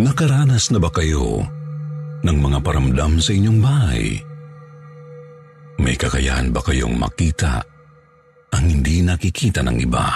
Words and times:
Nakaranas 0.00 0.72
na 0.72 0.80
ba 0.80 0.88
kayo 0.88 1.44
ng 2.24 2.36
mga 2.40 2.58
paramdam 2.64 3.20
sa 3.20 3.36
inyong 3.36 3.60
bahay? 3.60 4.16
May 5.76 5.92
kakayahan 5.92 6.48
ba 6.56 6.64
kayong 6.64 6.96
makita 6.96 7.60
ang 8.56 8.64
hindi 8.64 9.04
nakikita 9.04 9.60
ng 9.60 9.76
iba? 9.76 10.08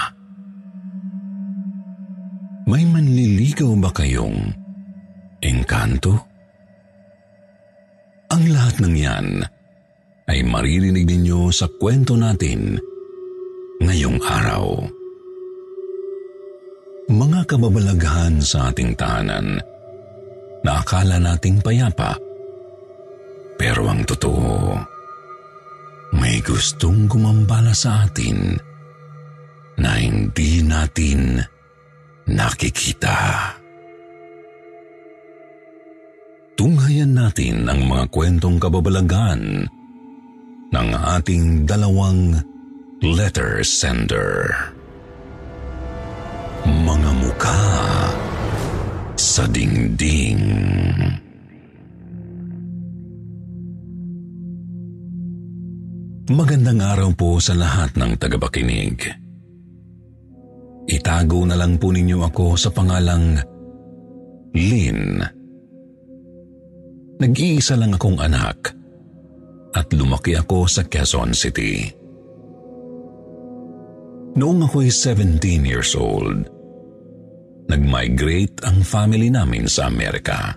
May 2.65 2.81
manliligaw 2.89 3.77
ba 3.77 3.93
kayong 3.93 4.57
engkanto? 5.45 6.17
Ang 8.33 8.45
lahat 8.57 8.81
ng 8.81 8.95
yan 8.97 9.45
ay 10.33 10.41
maririnig 10.49 11.05
ninyo 11.05 11.53
sa 11.53 11.69
kwento 11.69 12.17
natin 12.17 12.81
ngayong 13.85 14.17
araw. 14.25 14.65
Mga 17.05 17.41
kababalaghan 17.45 18.41
sa 18.41 18.73
ating 18.73 18.97
tahanan 18.97 19.74
na 20.65 20.81
akala 20.81 21.21
nating 21.21 21.61
payapa. 21.61 22.17
Pero 23.61 23.87
ang 23.87 24.03
totoo, 24.03 24.75
may 26.17 26.41
gustong 26.43 27.07
gumambala 27.07 27.77
sa 27.77 28.09
atin 28.09 28.57
na 29.79 30.01
hindi 30.01 30.65
natin 30.65 31.39
nakikita. 32.27 33.53
Tunghayan 36.55 37.13
natin 37.13 37.67
ang 37.67 37.83
mga 37.85 38.05
kwentong 38.15 38.63
kababalaghan 38.63 39.67
ng 40.71 40.89
ating 41.19 41.67
dalawang 41.67 42.39
letter 43.03 43.61
sender. 43.67 44.49
Mga 46.65 47.11
mukha 47.21 47.63
sa 49.35 49.51
dingding. 49.51 50.39
Magandang 56.31 56.79
araw 56.79 57.11
po 57.19 57.43
sa 57.43 57.59
lahat 57.59 57.99
ng 57.99 58.15
tagapakinig. 58.15 59.03
Itago 60.87 61.43
na 61.51 61.59
lang 61.59 61.83
po 61.83 61.91
ninyo 61.91 62.23
ako 62.23 62.55
sa 62.55 62.71
pangalang 62.71 63.43
Lynn. 64.55 65.19
Nag-iisa 67.19 67.75
lang 67.75 67.99
akong 67.99 68.23
anak 68.23 68.71
at 69.75 69.91
lumaki 69.91 70.39
ako 70.39 70.71
sa 70.71 70.87
Quezon 70.87 71.35
City. 71.35 71.91
Noong 74.39 74.63
ako'y 74.71 74.95
17 74.95 75.67
years 75.67 75.99
old, 75.99 76.54
nag-migrate 77.69 78.65
ang 78.65 78.85
family 78.85 79.33
namin 79.33 79.65
sa 79.69 79.89
Amerika. 79.89 80.57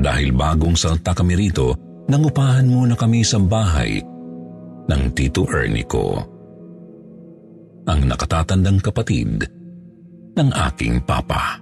Dahil 0.00 0.32
bagong 0.32 0.76
salta 0.80 1.12
kami 1.12 1.36
rito, 1.36 1.76
nangupahan 2.08 2.64
muna 2.64 2.96
kami 2.96 3.20
sa 3.20 3.36
bahay 3.36 4.00
ng 4.88 5.02
Tito 5.12 5.44
Ernie 5.44 5.84
ko. 5.84 6.16
Ang 7.84 8.00
nakatatandang 8.08 8.80
kapatid 8.80 9.44
ng 10.36 10.48
aking 10.72 11.04
papa. 11.04 11.60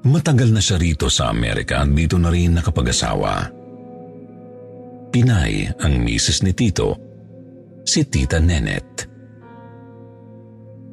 Matagal 0.00 0.48
na 0.48 0.64
siya 0.64 0.80
rito 0.80 1.12
sa 1.12 1.28
Amerika 1.28 1.84
at 1.84 1.92
dito 1.92 2.16
na 2.16 2.32
rin 2.32 2.56
nakapag-asawa. 2.56 3.52
Pinay 5.12 5.68
ang 5.76 5.94
misis 6.00 6.40
ni 6.40 6.56
Tito, 6.56 6.96
si 7.84 8.08
Tita 8.08 8.40
Nenet. 8.40 9.09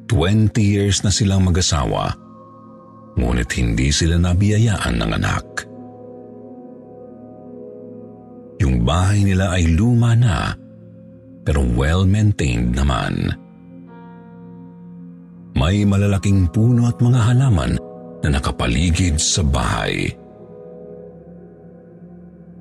20 0.07 0.55
years 0.63 1.03
na 1.03 1.11
silang 1.11 1.43
mag-asawa, 1.43 2.15
ngunit 3.19 3.49
hindi 3.59 3.91
sila 3.91 4.15
nabiyayaan 4.15 4.95
ng 4.95 5.11
anak. 5.19 5.45
Yung 8.63 8.81
bahay 8.87 9.21
nila 9.21 9.53
ay 9.53 9.69
luma 9.75 10.15
na, 10.17 10.55
pero 11.43 11.61
well-maintained 11.63 12.73
naman. 12.73 13.35
May 15.57 15.83
malalaking 15.83 16.49
puno 16.53 16.87
at 16.87 16.97
mga 17.01 17.33
halaman 17.33 17.81
na 18.21 18.29
nakapaligid 18.37 19.17
sa 19.17 19.41
bahay. 19.41 20.09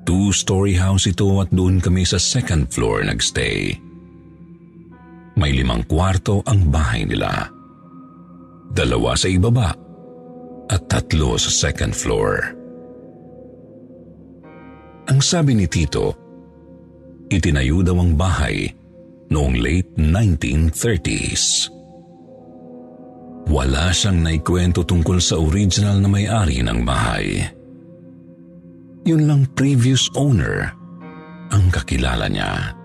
Two-story 0.07 0.73
house 0.79 1.05
ito 1.05 1.27
at 1.43 1.51
doon 1.51 1.83
kami 1.83 2.07
sa 2.07 2.15
second 2.15 2.71
floor 2.71 3.03
nagstay. 3.03 3.86
May 5.37 5.53
limang 5.53 5.85
kwarto 5.85 6.41
ang 6.49 6.73
bahay 6.73 7.05
nila. 7.05 7.29
Dalawa 8.73 9.13
sa 9.13 9.29
ibaba 9.29 9.69
at 10.67 10.81
tatlo 10.89 11.37
sa 11.37 11.49
second 11.53 11.93
floor. 11.93 12.57
Ang 15.07 15.19
sabi 15.23 15.55
ni 15.55 15.69
Tito, 15.69 16.11
itinayo 17.31 17.79
daw 17.85 17.95
ang 18.01 18.17
bahay 18.17 18.67
noong 19.31 19.55
late 19.55 19.95
1930s. 19.95 21.71
Wala 23.47 23.95
siyang 23.95 24.19
naikwento 24.27 24.83
tungkol 24.83 25.23
sa 25.23 25.39
original 25.39 26.03
na 26.03 26.09
may-ari 26.11 26.59
ng 26.59 26.83
bahay. 26.83 27.47
Yun 29.07 29.23
lang 29.23 29.41
previous 29.55 30.11
owner 30.19 30.67
ang 31.55 31.71
kakilala 31.71 32.27
niya. 32.27 32.75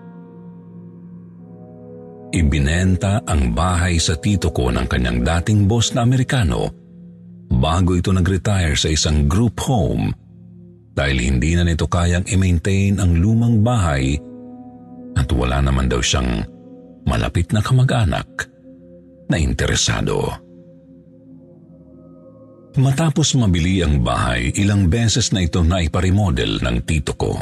Ibinenta 2.33 3.21
ang 3.29 3.53
bahay 3.53 4.01
sa 4.01 4.17
tito 4.17 4.49
ko 4.49 4.73
ng 4.73 4.89
kanyang 4.89 5.21
dating 5.21 5.69
boss 5.69 5.93
na 5.93 6.01
Amerikano 6.01 6.65
bago 7.53 7.93
ito 7.93 8.09
nag-retire 8.09 8.73
sa 8.73 8.89
isang 8.89 9.29
group 9.29 9.61
home 9.61 10.09
dahil 10.97 11.17
hindi 11.21 11.53
na 11.53 11.61
nito 11.61 11.85
kayang 11.85 12.25
i-maintain 12.25 12.97
ang 12.97 13.21
lumang 13.21 13.61
bahay 13.61 14.17
at 15.13 15.29
wala 15.29 15.61
naman 15.61 15.85
daw 15.85 16.01
siyang 16.01 16.41
malapit 17.05 17.53
na 17.53 17.61
kamag-anak 17.61 18.49
na 19.29 19.37
interesado. 19.37 20.33
Matapos 22.73 23.37
mabili 23.37 23.85
ang 23.85 24.01
bahay, 24.01 24.49
ilang 24.57 24.89
beses 24.89 25.29
na 25.29 25.45
ito 25.45 25.61
na 25.61 25.85
iparemodel 25.85 26.57
ng 26.65 26.77
tito 26.81 27.13
ko. 27.13 27.37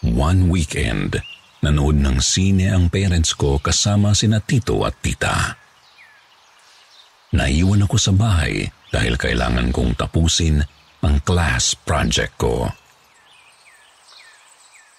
One 0.00 0.48
weekend, 0.48 1.20
nanood 1.60 2.00
ng 2.00 2.24
sine 2.24 2.72
ang 2.72 2.88
parents 2.88 3.36
ko 3.36 3.60
kasama 3.60 4.16
sina 4.16 4.40
tito 4.40 4.80
at 4.88 4.96
tita. 5.04 5.60
Naiwan 7.36 7.84
ako 7.84 7.96
sa 8.00 8.16
bahay 8.16 8.64
dahil 8.88 9.20
kailangan 9.20 9.68
kong 9.68 10.00
tapusin 10.00 10.64
ang 11.04 11.20
class 11.20 11.76
project 11.76 12.32
ko. 12.40 12.64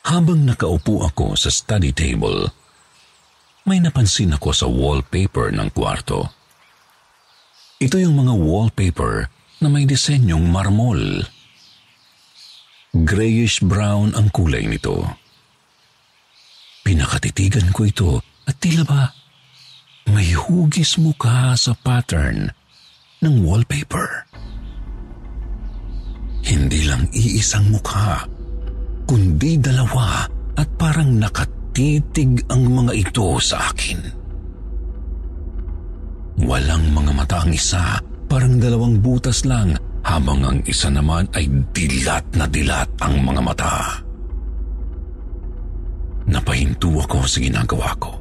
Habang 0.05 0.45
nakaupo 0.45 1.01
ako 1.05 1.33
sa 1.33 1.49
study 1.49 1.93
table, 1.93 2.49
may 3.65 3.81
napansin 3.81 4.37
ako 4.37 4.49
sa 4.53 4.65
wallpaper 4.69 5.49
ng 5.49 5.69
kwarto. 5.73 6.29
Ito 7.81 7.97
yung 7.97 8.21
mga 8.21 8.33
wallpaper 8.37 9.29
na 9.61 9.67
may 9.69 9.89
disenyong 9.89 10.45
marmol. 10.45 11.25
Grayish-brown 12.91 14.19
ang 14.19 14.27
kulay 14.35 14.67
nito. 14.67 15.07
Pinakatitigan 16.83 17.71
ko 17.71 17.87
ito 17.87 18.11
at 18.43 18.59
tila 18.59 18.83
ba 18.83 19.03
may 20.11 20.35
hugis 20.35 20.99
mukha 20.99 21.55
sa 21.55 21.71
pattern 21.71 22.51
ng 23.23 23.35
wallpaper. 23.47 24.27
Hindi 26.43 26.83
lang 26.83 27.07
iisang 27.15 27.71
mukha, 27.71 28.27
kundi 29.07 29.55
dalawa 29.55 30.27
at 30.59 30.67
parang 30.75 31.15
nakatitig 31.15 32.43
ang 32.51 32.67
mga 32.67 32.91
ito 32.91 33.39
sa 33.39 33.71
akin. 33.71 34.03
Walang 36.43 36.91
mga 36.91 37.11
mata 37.15 37.39
ang 37.39 37.55
isa, 37.55 38.03
parang 38.27 38.59
dalawang 38.59 38.99
butas 38.99 39.47
lang, 39.47 39.79
habang 40.01 40.41
ang 40.41 40.59
isa 40.65 40.89
naman 40.89 41.29
ay 41.37 41.45
dilat 41.73 42.25
na 42.33 42.45
dilat 42.49 42.89
ang 43.01 43.21
mga 43.21 43.41
mata. 43.41 43.73
Napahinto 46.29 46.89
ako 47.01 47.25
sa 47.25 47.37
ginagawa 47.41 47.89
ko. 47.97 48.11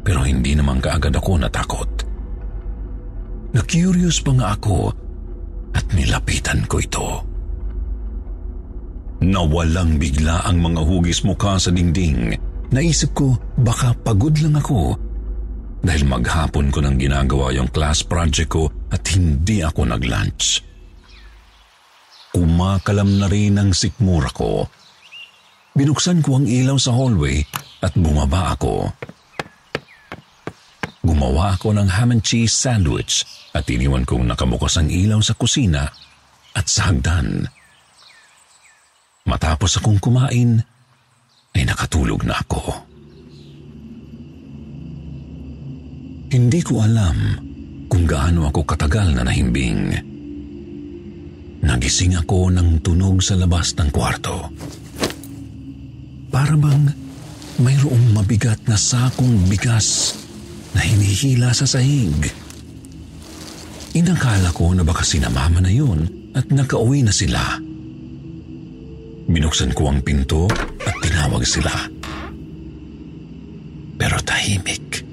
Pero 0.00 0.24
hindi 0.24 0.56
naman 0.56 0.80
kaagad 0.80 1.14
ako 1.14 1.30
natakot. 1.38 1.90
Na-curious 3.50 4.22
pa 4.22 4.32
nga 4.38 4.48
ako 4.54 4.94
at 5.74 5.84
nilapitan 5.94 6.64
ko 6.66 6.76
ito. 6.78 7.08
Nawalang 9.20 10.00
bigla 10.00 10.48
ang 10.48 10.64
mga 10.64 10.80
hugis 10.80 11.20
mukha 11.26 11.60
sa 11.60 11.68
dingding. 11.68 12.32
Naisip 12.72 13.12
ko 13.12 13.36
baka 13.60 13.92
pagod 14.00 14.32
lang 14.40 14.56
ako 14.56 15.09
dahil 15.80 16.04
maghapon 16.04 16.68
ko 16.68 16.84
nang 16.84 17.00
ginagawa 17.00 17.52
yung 17.56 17.72
class 17.72 18.04
project 18.04 18.52
ko 18.52 18.68
at 18.92 19.00
hindi 19.16 19.64
ako 19.64 19.88
nag-lunch. 19.88 20.60
Kumakalam 22.30 23.18
na 23.18 23.26
rin 23.26 23.58
ang 23.58 23.72
sikmura 23.74 24.30
ko. 24.30 24.68
Binuksan 25.74 26.20
ko 26.20 26.38
ang 26.38 26.46
ilaw 26.46 26.76
sa 26.76 26.94
hallway 26.94 27.42
at 27.80 27.96
bumaba 27.96 28.54
ako. 28.54 28.92
Gumawa 31.00 31.56
ako 31.56 31.72
ng 31.72 31.88
ham 31.88 32.12
and 32.12 32.22
cheese 32.22 32.52
sandwich 32.52 33.24
at 33.56 33.64
iniwan 33.66 34.04
kong 34.04 34.28
nakabukas 34.28 34.76
ang 34.76 34.92
ilaw 34.92 35.18
sa 35.24 35.32
kusina 35.32 35.88
at 36.52 36.66
sa 36.68 36.92
hagdan. 36.92 37.48
Matapos 39.24 39.80
akong 39.80 39.96
kumain, 39.96 40.60
ay 41.56 41.62
nakatulog 41.66 42.22
na 42.22 42.38
ako. 42.38 42.89
Hindi 46.30 46.62
ko 46.62 46.78
alam 46.78 47.42
kung 47.90 48.06
gaano 48.06 48.46
ako 48.46 48.62
katagal 48.62 49.18
na 49.18 49.26
nahimbing. 49.26 49.98
Nagising 51.66 52.14
ako 52.22 52.54
ng 52.54 52.78
tunog 52.86 53.18
sa 53.18 53.34
labas 53.34 53.74
ng 53.74 53.90
kwarto. 53.90 54.54
Para 56.30 56.54
bang 56.54 56.86
mayroong 57.58 58.14
mabigat 58.14 58.62
na 58.70 58.78
sakong 58.78 59.50
bigas 59.50 60.14
na 60.70 60.86
hinihila 60.86 61.50
sa 61.50 61.66
sahig. 61.66 62.30
Inakala 63.98 64.54
ko 64.54 64.70
na 64.70 64.86
baka 64.86 65.02
sinamama 65.02 65.58
na 65.58 65.74
yun 65.74 66.30
at 66.38 66.46
nakauwi 66.46 67.02
na 67.02 67.10
sila. 67.10 67.58
Binuksan 69.26 69.74
ko 69.74 69.90
ang 69.90 69.98
pinto 70.06 70.46
at 70.86 70.94
tinawag 71.02 71.42
sila. 71.42 71.74
Pero 73.98 74.16
tahimik 74.22 75.09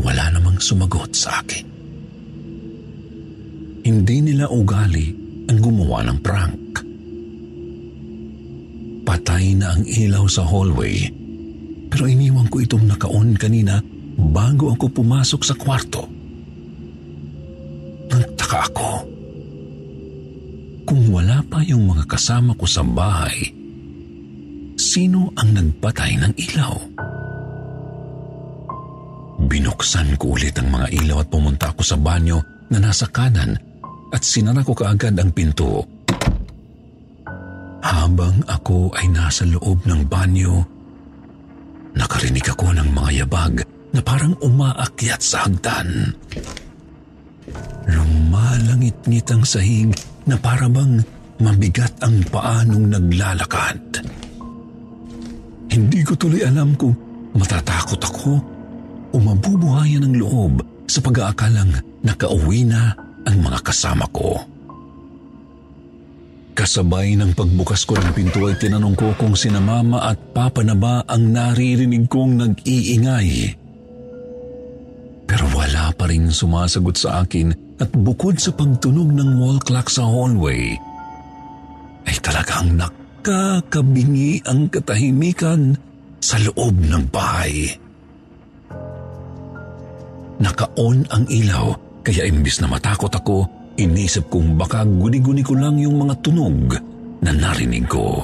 wala 0.00 0.32
namang 0.32 0.60
sumagot 0.60 1.12
sa 1.12 1.40
akin. 1.42 1.66
Hindi 3.86 4.16
nila 4.18 4.50
ugali 4.50 5.14
ang 5.46 5.58
gumawa 5.62 6.02
ng 6.06 6.18
prank. 6.18 6.62
Patay 9.06 9.54
na 9.54 9.78
ang 9.78 9.86
ilaw 9.86 10.26
sa 10.26 10.42
hallway 10.42 11.26
pero 11.86 12.10
iniwan 12.10 12.50
ko 12.50 12.60
itong 12.60 12.84
nakaon 12.92 13.38
kanina 13.38 13.78
bago 14.18 14.74
ako 14.74 14.90
pumasok 14.90 15.40
sa 15.46 15.54
kwarto. 15.54 16.02
Nagtaka 18.10 18.58
ako. 18.68 18.90
Kung 20.86 21.02
wala 21.10 21.42
pa 21.46 21.62
yung 21.66 21.88
mga 21.90 22.06
kasama 22.06 22.54
ko 22.54 22.66
sa 22.66 22.84
bahay, 22.86 23.50
sino 24.78 25.34
ang 25.34 25.56
nagpatay 25.56 26.20
ng 26.20 26.32
ilaw? 26.36 26.74
Binuksan 29.46 30.18
ko 30.18 30.34
ulit 30.34 30.58
ang 30.58 30.74
mga 30.74 30.90
ilaw 30.90 31.22
at 31.22 31.30
pumunta 31.30 31.70
ako 31.70 31.82
sa 31.86 31.94
banyo 31.94 32.42
na 32.66 32.82
nasa 32.82 33.06
kanan 33.06 33.54
at 34.10 34.22
sinara 34.26 34.66
ko 34.66 34.74
kaagad 34.74 35.14
ang 35.14 35.30
pinto. 35.30 35.86
Habang 37.78 38.42
ako 38.50 38.90
ay 38.98 39.06
nasa 39.06 39.46
loob 39.46 39.86
ng 39.86 40.02
banyo, 40.10 40.66
nakarinig 41.94 42.42
ako 42.50 42.74
ng 42.74 42.90
mga 42.90 43.10
yabag 43.22 43.62
na 43.94 44.02
parang 44.02 44.34
umaakyat 44.42 45.22
sa 45.22 45.46
hagdan. 45.46 46.10
Lumalangit-ngit 47.86 49.30
ang 49.30 49.46
sahig 49.46 49.94
na 50.26 50.34
parabang 50.34 50.98
mabigat 51.38 51.94
ang 52.02 52.18
paanong 52.34 52.98
naglalakad. 52.98 53.78
Hindi 55.70 56.00
ko 56.02 56.18
tuloy 56.18 56.42
alam 56.42 56.74
kung 56.74 56.98
matatakot 57.38 58.02
ako 58.02 58.55
o 59.16 59.20
mabubuhayan 59.24 60.04
ng 60.04 60.20
loob 60.20 60.60
sa 60.84 61.00
pag-aakalang 61.00 61.72
nakauwi 62.04 62.68
na 62.68 62.92
ang 63.24 63.40
mga 63.40 63.64
kasama 63.64 64.04
ko. 64.12 64.36
Kasabay 66.56 67.16
ng 67.16 67.32
pagbukas 67.32 67.88
ko 67.88 67.96
ng 67.96 68.12
pinto 68.12 68.44
ay 68.48 68.56
tinanong 68.60 68.96
ko 68.96 69.16
kung 69.16 69.32
sina 69.32 69.60
mama 69.60 70.04
at 70.04 70.16
papa 70.36 70.60
na 70.60 70.76
ba 70.76 71.04
ang 71.08 71.32
naririnig 71.32 72.08
kong 72.08 72.32
nag-iingay. 72.40 73.56
Pero 75.26 75.44
wala 75.52 75.92
pa 75.96 76.08
rin 76.08 76.32
sumasagot 76.32 76.96
sa 76.96 77.24
akin 77.24 77.76
at 77.76 77.92
bukod 77.92 78.40
sa 78.40 78.52
pagtunog 78.56 79.12
ng 79.12 79.36
wall 79.36 79.60
clock 79.60 79.92
sa 79.92 80.08
hallway, 80.08 80.72
ay 82.08 82.16
talagang 82.24 82.72
nakakabingi 82.78 84.40
ang 84.48 84.72
katahimikan 84.72 85.76
sa 86.22 86.40
loob 86.40 86.72
ng 86.72 87.04
bahay. 87.12 87.85
Naka-on 90.36 91.08
ang 91.08 91.24
ilaw 91.32 91.72
kaya 92.06 92.28
imbis 92.28 92.62
na 92.62 92.70
matakot 92.70 93.10
ako, 93.10 93.48
inisip 93.80 94.30
kong 94.30 94.54
baka 94.54 94.86
guni-guni 94.86 95.42
ko 95.42 95.58
lang 95.58 95.74
yung 95.80 96.06
mga 96.06 96.14
tunog 96.22 96.78
na 97.24 97.34
narinig 97.34 97.88
ko. 97.90 98.22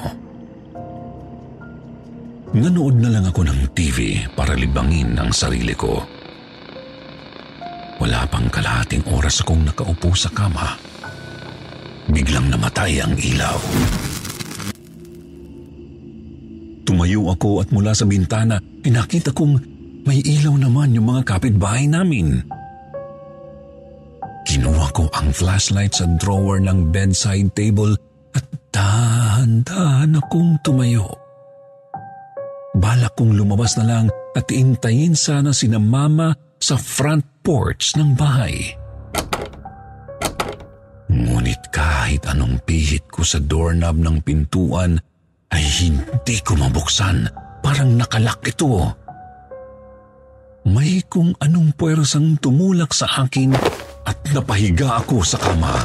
Nanood 2.53 3.01
na 3.01 3.09
lang 3.09 3.25
ako 3.27 3.49
ng 3.49 3.61
TV 3.75 4.23
para 4.37 4.53
libangin 4.53 5.17
ang 5.17 5.33
sarili 5.33 5.73
ko. 5.73 5.99
Wala 7.97 8.23
pang 8.29 8.45
kalahating 8.47 9.03
oras 9.09 9.41
akong 9.41 9.65
nakaupo 9.65 10.13
sa 10.13 10.29
kama. 10.29 10.77
Biglang 12.13 12.53
namatay 12.53 13.01
ang 13.01 13.17
ilaw. 13.17 13.57
Tumayo 16.87 17.35
ako 17.35 17.65
at 17.65 17.73
mula 17.73 17.91
sa 17.91 18.05
bintana, 18.05 18.61
pinakita 18.61 19.33
kong 19.33 19.72
may 20.03 20.19
ilaw 20.19 20.55
naman 20.59 20.95
yung 20.95 21.07
mga 21.11 21.23
kapitbahay 21.35 21.87
namin. 21.87 22.43
Kinuha 24.43 24.91
ko 24.91 25.07
ang 25.15 25.31
flashlight 25.31 25.95
sa 25.95 26.05
drawer 26.19 26.59
ng 26.59 26.91
bedside 26.91 27.49
table 27.55 27.95
at 28.35 28.45
dahan-dahan 28.75 30.19
akong 30.19 30.59
tumayo. 30.61 31.07
Balak 32.75 33.15
kong 33.15 33.39
lumabas 33.39 33.79
na 33.79 33.85
lang 33.87 34.05
at 34.35 34.49
intayin 34.51 35.15
sana 35.15 35.55
si 35.55 35.71
na 35.71 35.79
mama 35.79 36.35
sa 36.59 36.75
front 36.75 37.23
porch 37.45 37.95
ng 37.95 38.17
bahay. 38.17 38.75
Ngunit 41.13 41.69
kahit 41.69 42.25
anong 42.27 42.59
pihit 42.65 43.05
ko 43.07 43.21
sa 43.21 43.37
doorknob 43.37 44.01
ng 44.01 44.17
pintuan 44.25 44.97
ay 45.53 45.61
hindi 45.61 46.41
ko 46.41 46.57
mabuksan. 46.57 47.29
Parang 47.61 47.93
nakalak 47.93 48.41
ito. 48.49 49.02
May 50.63 51.03
kung 51.11 51.35
anong 51.43 51.75
puwersang 51.75 52.39
tumulak 52.39 52.95
sa 52.95 53.27
akin 53.27 53.51
at 54.07 54.17
napahiga 54.31 54.95
ako 55.03 55.19
sa 55.19 55.35
kama. 55.35 55.75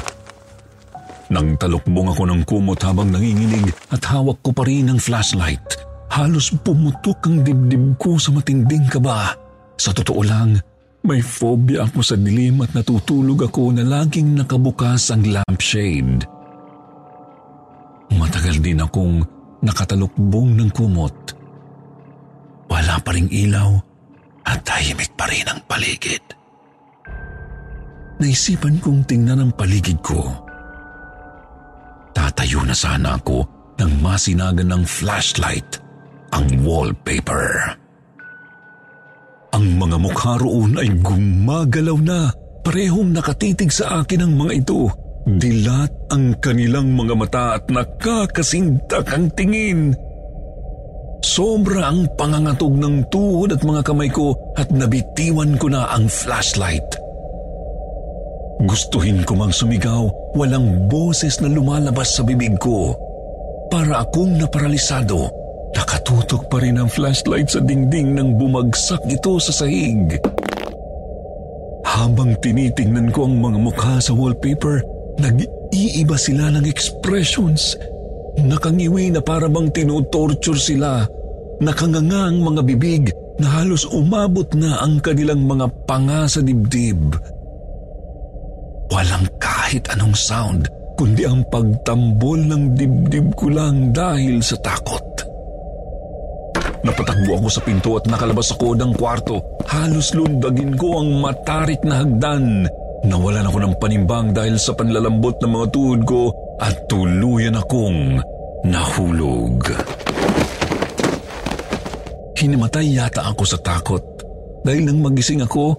Nang 1.35 1.59
talukbong 1.59 2.15
ako 2.15 2.23
ng 2.31 2.43
kumot 2.47 2.79
habang 2.87 3.11
nanginginig 3.11 3.75
at 3.91 4.01
hawak 4.07 4.39
ko 4.41 4.55
pa 4.55 4.63
rin 4.65 4.87
ang 4.87 5.03
flashlight, 5.03 5.83
halos 6.15 6.55
pumutok 6.63 7.27
ang 7.27 7.43
dibdib 7.43 7.99
ko 7.99 8.23
sa 8.23 8.31
matinding 8.31 8.87
kaba. 8.87 9.35
Sa 9.75 9.91
totoo 9.91 10.23
lang, 10.23 10.63
may 11.03 11.21
phobia 11.27 11.83
ako 11.83 11.99
sa 12.01 12.15
dilim 12.15 12.63
at 12.63 12.71
natutulog 12.71 13.51
ako 13.51 13.75
na 13.75 13.83
laging 13.83 14.39
nakabukas 14.39 15.11
ang 15.11 15.27
lampshade. 15.27 16.23
Matagal 18.15 18.63
din 18.63 18.79
akong 18.79 19.27
nakatalukbong 19.59 20.55
ng 20.55 20.71
kumot. 20.71 21.35
Wala 22.71 22.95
pa 23.03 23.11
ring 23.11 23.29
ilaw 23.29 23.88
at 24.49 24.65
tahimik 24.65 25.13
pa 25.13 25.29
rin 25.29 25.45
ang 25.45 25.61
paligid. 25.69 26.25
Naisipan 28.19 28.81
kong 28.81 29.05
tingnan 29.05 29.45
ang 29.45 29.53
paligid 29.55 30.01
ko. 30.01 30.25
Tatayo 32.17 32.65
na 32.65 32.75
sana 32.75 33.15
ako 33.15 33.45
nang 33.79 33.93
masinagan 34.03 34.75
ng 34.75 34.85
flashlight 34.89 35.79
ang 36.35 36.49
wallpaper. 36.67 37.79
Ang 39.55 39.67
mga 39.79 39.97
mukha 40.03 40.35
roon 40.41 40.77
ay 40.77 40.91
gumagalaw 40.99 41.99
na. 42.03 42.21
Parehong 42.67 43.17
nakatitig 43.17 43.73
sa 43.73 44.03
akin 44.03 44.27
ang 44.29 44.33
mga 44.37 44.53
ito. 44.67 44.93
Dilat 45.25 46.13
ang 46.13 46.37
kanilang 46.43 46.93
mga 46.93 47.15
mata 47.17 47.45
at 47.57 47.65
nakakasintak 47.71 49.09
ang 49.09 49.31
tingin. 49.33 49.97
Sobra 51.19 51.91
ang 51.91 52.07
pangangatog 52.15 52.79
ng 52.79 53.11
tuhod 53.11 53.51
at 53.51 53.63
mga 53.67 53.83
kamay 53.83 54.07
ko 54.07 54.39
at 54.55 54.71
nabitiwan 54.71 55.59
ko 55.59 55.67
na 55.67 55.91
ang 55.91 56.07
flashlight. 56.07 56.87
Gustuhin 58.63 59.23
ko 59.23 59.39
mang 59.39 59.55
sumigaw, 59.55 60.11
walang 60.35 60.91
boses 60.91 61.39
na 61.39 61.47
lumalabas 61.47 62.19
sa 62.19 62.27
bibig 62.27 62.59
ko. 62.59 62.95
Para 63.71 64.03
akong 64.03 64.35
naparalisado, 64.35 65.31
nakatutok 65.75 66.51
pa 66.51 66.59
rin 66.59 66.79
ang 66.79 66.91
flashlight 66.91 67.51
sa 67.51 67.63
dingding 67.63 68.19
nang 68.19 68.35
bumagsak 68.35 69.03
ito 69.07 69.39
sa 69.39 69.53
sahig. 69.55 70.19
Habang 71.87 72.35
tinitingnan 72.43 73.11
ko 73.15 73.27
ang 73.27 73.39
mga 73.39 73.59
mukha 73.59 73.95
sa 74.03 74.15
wallpaper, 74.15 74.83
nag-iiba 75.19 76.15
sila 76.19 76.51
ng 76.55 76.67
expressions. 76.67 77.79
Nakangiwi 78.39 79.11
na 79.11 79.21
para 79.25 79.51
bang 79.51 79.67
tinutorture 79.75 80.59
sila. 80.59 81.03
Nakanganga 81.59 82.31
ang 82.31 82.39
mga 82.39 82.63
bibig 82.63 83.11
na 83.43 83.59
halos 83.59 83.83
umabot 83.91 84.47
na 84.55 84.79
ang 84.79 85.03
kanilang 85.03 85.43
mga 85.43 85.67
panga 85.87 86.31
sa 86.31 86.39
dibdib. 86.39 87.19
Walang 88.89 89.27
kahit 89.43 89.91
anong 89.95 90.15
sound, 90.15 90.71
kundi 90.95 91.27
ang 91.27 91.43
pagtambol 91.51 92.39
ng 92.39 92.79
dibdib 92.79 93.35
ko 93.35 93.51
lang 93.51 93.91
dahil 93.91 94.39
sa 94.43 94.55
takot. 94.63 95.03
Napatakbo 96.87 97.43
ako 97.43 97.49
sa 97.51 97.63
pinto 97.67 97.91
at 97.99 98.07
nakalabas 98.07 98.55
ako 98.55 98.79
ng 98.79 98.95
kwarto. 98.95 99.43
Halos 99.67 100.15
lundagin 100.15 100.79
ko 100.79 101.03
ang 101.03 101.19
matarik 101.19 101.83
na 101.83 102.07
hagdan. 102.07 102.71
Nawalan 103.03 103.47
ako 103.51 103.59
ng 103.67 103.75
panimbang 103.83 104.31
dahil 104.31 104.59
sa 104.59 104.75
panlalambot 104.79 105.37
ng 105.43 105.51
mga 105.51 105.67
tuhod 105.75 106.03
ko 106.07 106.23
at 106.59 106.75
tuluyan 106.91 107.59
akong 107.59 108.19
nahulog. 108.67 109.63
Hinimatay 112.39 112.95
yata 112.95 113.27
ako 113.27 113.43
sa 113.43 113.59
takot 113.59 114.03
dahil 114.63 114.87
nang 114.87 115.03
magising 115.03 115.43
ako, 115.43 115.75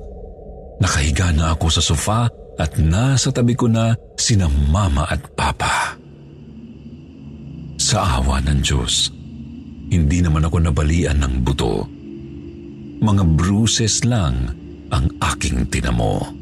nakahiga 0.80 1.32
na 1.36 1.56
ako 1.56 1.68
sa 1.72 1.84
sofa 1.84 2.22
at 2.60 2.76
nasa 2.80 3.32
tabi 3.32 3.56
ko 3.56 3.72
na 3.72 3.96
sina 4.20 4.48
mama 4.48 5.08
at 5.08 5.24
papa. 5.36 5.96
Sa 7.80 8.20
awa 8.20 8.44
ng 8.44 8.60
Diyos, 8.60 9.08
hindi 9.90 10.20
naman 10.20 10.44
ako 10.44 10.68
nabalian 10.68 11.24
ng 11.24 11.34
buto. 11.48 11.88
Mga 13.00 13.24
bruises 13.40 14.04
lang 14.04 14.52
ang 14.92 15.06
aking 15.24 15.72
tinamo. 15.72 16.39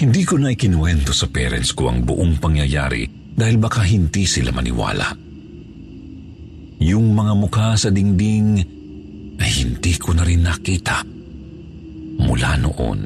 Hindi 0.00 0.24
ko 0.24 0.40
na 0.40 0.56
ikinuwento 0.56 1.12
sa 1.12 1.28
parents 1.28 1.76
ko 1.76 1.92
ang 1.92 2.00
buong 2.08 2.40
pangyayari 2.40 3.04
dahil 3.36 3.60
baka 3.60 3.84
hindi 3.84 4.24
sila 4.24 4.48
maniwala. 4.48 5.12
Yung 6.80 7.12
mga 7.12 7.32
mukha 7.36 7.76
sa 7.76 7.92
dingding 7.92 8.64
ay 9.36 9.50
hindi 9.60 9.92
ko 10.00 10.16
na 10.16 10.24
rin 10.24 10.40
nakita 10.40 11.04
mula 12.16 12.56
noon. 12.64 13.00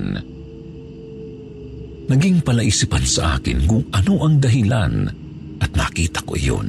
Naging 2.07 2.47
palaisipan 2.47 3.03
sa 3.03 3.43
akin 3.43 3.67
kung 3.67 3.91
ano 3.91 4.15
ang 4.23 4.39
dahilan 4.39 4.95
at 5.59 5.71
nakita 5.75 6.23
ko 6.23 6.39
iyon. 6.39 6.69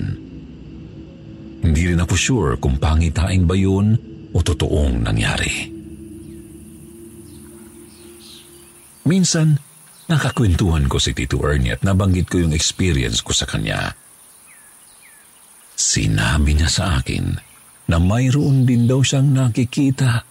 Hindi 1.62 1.82
rin 1.94 2.02
ako 2.02 2.16
sure 2.18 2.52
kung 2.58 2.82
pangitain 2.82 3.46
ba 3.46 3.54
yun 3.54 3.94
o 4.34 4.38
totoong 4.42 5.06
nangyari. 5.06 5.70
Minsan, 9.06 9.65
nakakwentuhan 10.06 10.86
ko 10.86 11.02
si 11.02 11.18
Tito 11.18 11.42
Ernie 11.42 11.74
at 11.74 11.82
nabanggit 11.82 12.30
ko 12.30 12.42
yung 12.42 12.54
experience 12.54 13.22
ko 13.26 13.34
sa 13.34 13.50
kanya. 13.50 13.94
Sinabi 15.76 16.56
niya 16.56 16.70
sa 16.72 16.86
akin 17.02 17.36
na 17.92 17.98
mayroon 18.00 18.64
din 18.64 18.88
daw 18.88 19.04
siyang 19.04 19.34
nakikita 19.34 20.24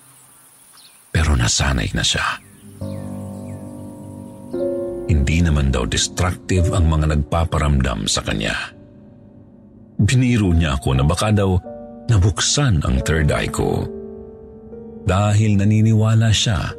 pero 1.15 1.39
nasanay 1.39 1.91
na 1.95 2.03
siya. 2.03 2.27
Hindi 5.05 5.37
naman 5.45 5.71
daw 5.71 5.87
destructive 5.87 6.75
ang 6.75 6.91
mga 6.91 7.15
nagpaparamdam 7.15 8.11
sa 8.11 8.25
kanya. 8.27 8.57
Biniro 9.95 10.51
niya 10.51 10.75
ako 10.75 10.99
na 10.99 11.05
baka 11.07 11.31
daw 11.31 11.55
nabuksan 12.11 12.83
ang 12.83 12.99
third 13.07 13.31
eye 13.31 13.47
ko. 13.47 13.87
Dahil 15.05 15.61
naniniwala 15.61 16.35
siya 16.35 16.73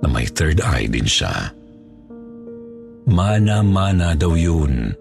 na 0.00 0.06
may 0.06 0.28
third 0.30 0.62
eye 0.62 0.86
din 0.86 1.08
siya. 1.08 1.59
Mana-mana 3.08 4.12
daw 4.12 4.36
yun. 4.36 4.92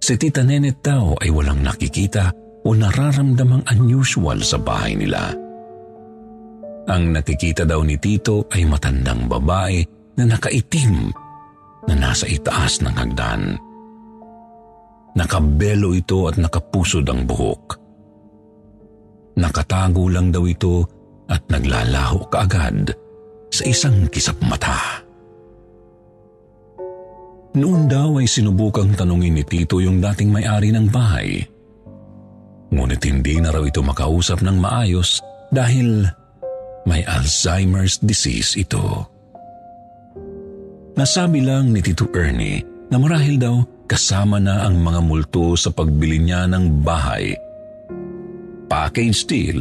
Si 0.00 0.16
Tita 0.16 0.44
Nenet 0.44 0.80
daw 0.84 1.16
ay 1.20 1.28
walang 1.32 1.60
nakikita 1.64 2.32
o 2.64 2.76
nararamdamang 2.76 3.64
unusual 3.72 4.40
sa 4.44 4.60
bahay 4.60 4.96
nila. 4.96 5.32
Ang 6.90 7.14
nakikita 7.14 7.68
daw 7.68 7.84
ni 7.84 7.96
Tito 8.00 8.48
ay 8.50 8.66
matandang 8.66 9.30
babae 9.30 9.84
na 10.18 10.24
nakaitim 10.26 11.12
na 11.88 11.94
nasa 11.96 12.26
itaas 12.28 12.82
ng 12.82 12.94
hagdan. 12.96 13.42
Nakabelo 15.16 15.94
ito 15.94 16.26
at 16.30 16.36
nakapusod 16.38 17.06
ang 17.08 17.26
buhok. 17.26 17.64
Nakatago 19.40 20.04
lang 20.10 20.34
daw 20.34 20.44
ito 20.44 20.84
at 21.30 21.46
naglalaho 21.48 22.26
kaagad 22.28 22.92
sa 23.50 23.62
isang 23.66 24.06
kisap 24.10 24.36
mata. 24.44 24.99
Noon 27.50 27.90
daw 27.90 28.22
ay 28.22 28.30
sinubukang 28.30 28.94
tanungin 28.94 29.34
ni 29.34 29.42
Tito 29.42 29.82
yung 29.82 29.98
dating 29.98 30.30
may-ari 30.30 30.70
ng 30.70 30.86
bahay. 30.86 31.42
Ngunit 32.70 33.02
hindi 33.02 33.42
na 33.42 33.50
raw 33.50 33.66
ito 33.66 33.82
makausap 33.82 34.38
ng 34.46 34.54
maayos 34.62 35.18
dahil 35.50 36.06
may 36.86 37.02
Alzheimer's 37.02 37.98
disease 37.98 38.54
ito. 38.54 39.02
Nasabi 40.94 41.42
lang 41.42 41.74
ni 41.74 41.82
Tito 41.82 42.06
Ernie 42.14 42.62
na 42.86 43.02
marahil 43.02 43.34
daw 43.34 43.58
kasama 43.90 44.38
na 44.38 44.70
ang 44.70 44.78
mga 44.78 45.00
multo 45.02 45.58
sa 45.58 45.74
pagbili 45.74 46.22
niya 46.22 46.46
ng 46.46 46.86
bahay. 46.86 47.34
Package 48.70 49.20
deal, 49.26 49.60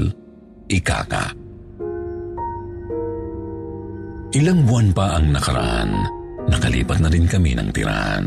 ika 0.69 1.01
nga. 1.10 1.25
Ilang 4.38 4.69
buwan 4.69 4.93
pa 4.93 5.17
ang 5.17 5.34
nakaraan, 5.34 6.18
nakalipat 6.49 6.99
na 6.99 7.09
rin 7.13 7.29
kami 7.29 7.53
ng 7.53 7.69
tirahan. 7.69 8.25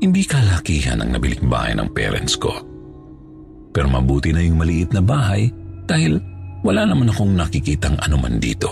Hindi 0.00 0.22
kalakihan 0.24 1.00
ang 1.00 1.16
nabiling 1.16 1.48
bahay 1.48 1.72
ng 1.76 1.88
parents 1.92 2.36
ko. 2.36 2.52
Pero 3.72 3.88
mabuti 3.88 4.32
na 4.32 4.44
yung 4.44 4.60
maliit 4.60 4.92
na 4.92 5.00
bahay 5.04 5.48
dahil 5.84 6.20
wala 6.60 6.84
naman 6.84 7.08
akong 7.08 7.32
nakikitang 7.36 7.96
anuman 8.04 8.36
dito. 8.36 8.68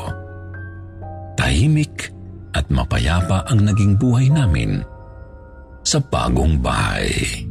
Tahimik 1.36 2.12
at 2.52 2.68
mapayapa 2.68 3.48
ang 3.48 3.64
naging 3.64 3.96
buhay 3.96 4.28
namin 4.28 4.84
sa 5.84 6.02
bagong 6.02 6.60
bahay. 6.60 7.47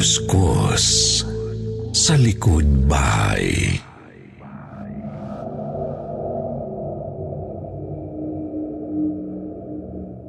Kaluskos 0.00 1.20
sa 1.92 2.16
likod 2.16 2.88
bahay. 2.88 3.76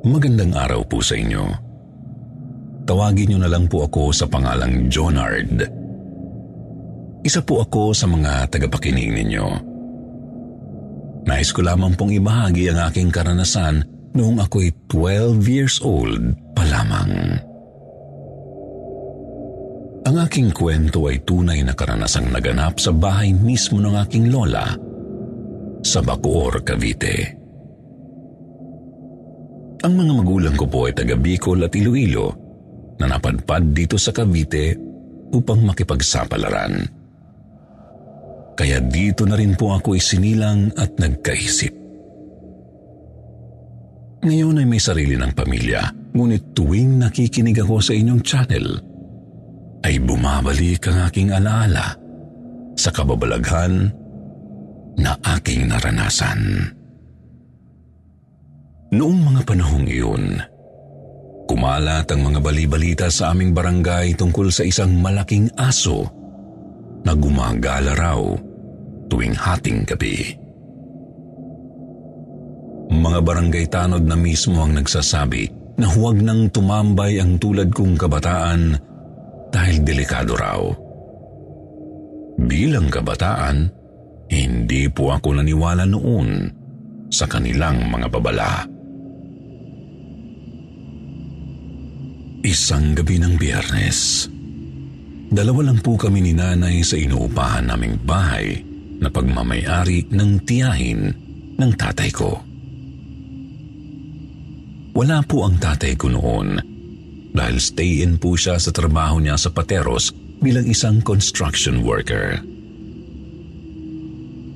Magandang 0.04 0.52
araw 0.60 0.84
po 0.84 1.00
sa 1.00 1.16
inyo. 1.16 1.56
Tawagin 2.84 3.32
niyo 3.32 3.40
na 3.40 3.48
lang 3.48 3.72
po 3.72 3.88
ako 3.88 4.12
sa 4.12 4.28
pangalang 4.28 4.92
Jonard. 4.92 5.64
Isa 7.24 7.40
po 7.40 7.64
ako 7.64 7.96
sa 7.96 8.12
mga 8.12 8.52
tagapakinig 8.52 9.24
ninyo. 9.24 9.48
Nais 11.32 11.48
ko 11.56 11.64
lamang 11.64 11.96
pong 11.96 12.12
ibahagi 12.12 12.76
ang 12.76 12.92
aking 12.92 13.08
karanasan 13.08 13.88
noong 14.20 14.36
ako'y 14.36 14.76
12 14.92 15.40
years 15.48 15.80
old 15.80 16.36
pa 16.60 16.68
lamang. 16.68 17.40
Ang 20.02 20.16
aking 20.18 20.50
kwento 20.50 21.06
ay 21.06 21.22
tunay 21.22 21.62
na 21.62 21.78
karanasang 21.78 22.34
naganap 22.34 22.82
sa 22.82 22.90
bahay 22.90 23.38
mismo 23.38 23.78
ng 23.78 23.94
aking 24.02 24.34
lola 24.34 24.66
sa 25.86 26.02
Bacoor, 26.02 26.66
Cavite. 26.66 27.18
Ang 29.82 29.94
mga 29.98 30.14
magulang 30.14 30.56
ko 30.58 30.66
po 30.66 30.90
ay 30.90 30.94
taga 30.98 31.14
Bicol 31.18 31.66
at 31.66 31.74
Iloilo 31.78 32.28
na 32.98 33.10
napadpad 33.10 33.74
dito 33.74 33.98
sa 33.98 34.14
Cavite 34.14 34.78
upang 35.34 35.62
makipagsapalaran. 35.66 36.74
Kaya 38.58 38.78
dito 38.82 39.26
na 39.26 39.38
rin 39.38 39.58
po 39.58 39.74
ako 39.74 39.98
isinilang 39.98 40.70
at 40.78 40.98
nagkaisip. 40.98 41.74
Ngayon 44.22 44.62
ay 44.62 44.68
may 44.70 44.78
sarili 44.78 45.18
ng 45.18 45.34
pamilya, 45.34 46.14
ngunit 46.14 46.54
tuwing 46.54 47.02
nakikinig 47.02 47.58
ako 47.58 47.82
sa 47.82 47.98
inyong 47.98 48.22
channel, 48.22 48.91
ay 49.82 49.98
bumabalik 50.02 50.86
ang 50.90 51.10
aking 51.10 51.30
alaala 51.34 51.98
sa 52.78 52.90
kababalaghan 52.94 53.90
na 54.98 55.14
aking 55.38 55.70
naranasan. 55.70 56.70
Noong 58.92 59.20
mga 59.24 59.42
panahong 59.48 59.88
iyon, 59.88 60.26
kumalat 61.48 62.12
ang 62.12 62.22
mga 62.28 62.40
balibalita 62.44 63.08
sa 63.08 63.32
aming 63.32 63.56
barangay 63.56 64.20
tungkol 64.20 64.52
sa 64.52 64.68
isang 64.68 65.00
malaking 65.00 65.48
aso 65.56 66.06
na 67.08 67.16
gumagala 67.16 67.96
raw 67.96 68.20
tuwing 69.08 69.34
hating 69.34 69.88
gabi. 69.88 70.36
Mga 72.92 73.20
barangay 73.24 73.66
tanod 73.72 74.04
na 74.04 74.20
mismo 74.20 74.60
ang 74.60 74.76
nagsasabi 74.76 75.48
na 75.80 75.88
huwag 75.88 76.20
nang 76.20 76.52
tumambay 76.52 77.24
ang 77.24 77.40
tulad 77.40 77.72
kong 77.72 77.96
kabataan 77.96 78.76
dahil 79.52 79.84
delikado 79.84 80.34
raw. 80.40 80.64
Bilang 82.42 82.88
kabataan, 82.88 83.68
hindi 84.32 84.88
po 84.88 85.12
ako 85.12 85.44
naniwala 85.44 85.84
noon 85.84 86.48
sa 87.12 87.28
kanilang 87.28 87.92
mga 87.92 88.08
babala. 88.08 88.64
Isang 92.42 92.98
gabi 92.98 93.22
ng 93.22 93.38
biyernes, 93.38 94.26
dalawa 95.30 95.70
lang 95.70 95.84
po 95.84 95.94
kami 96.00 96.26
ni 96.26 96.34
nanay 96.34 96.82
sa 96.82 96.98
inuupahan 96.98 97.70
naming 97.70 98.02
bahay 98.02 98.58
na 98.98 99.14
pagmamayari 99.14 100.10
ng 100.10 100.32
tiyahin 100.48 101.02
ng 101.60 101.72
tatay 101.78 102.10
ko. 102.10 102.42
Wala 104.98 105.22
po 105.22 105.46
ang 105.46 105.62
tatay 105.62 105.94
ko 105.94 106.10
noon 106.10 106.71
dahil 107.32 107.58
stay-in 107.64 108.20
po 108.20 108.36
siya 108.36 108.60
sa 108.60 108.76
trabaho 108.76 109.20
niya 109.20 109.40
sa 109.40 109.52
Pateros 109.52 110.12
bilang 110.44 110.68
isang 110.68 111.00
construction 111.00 111.80
worker. 111.86 112.44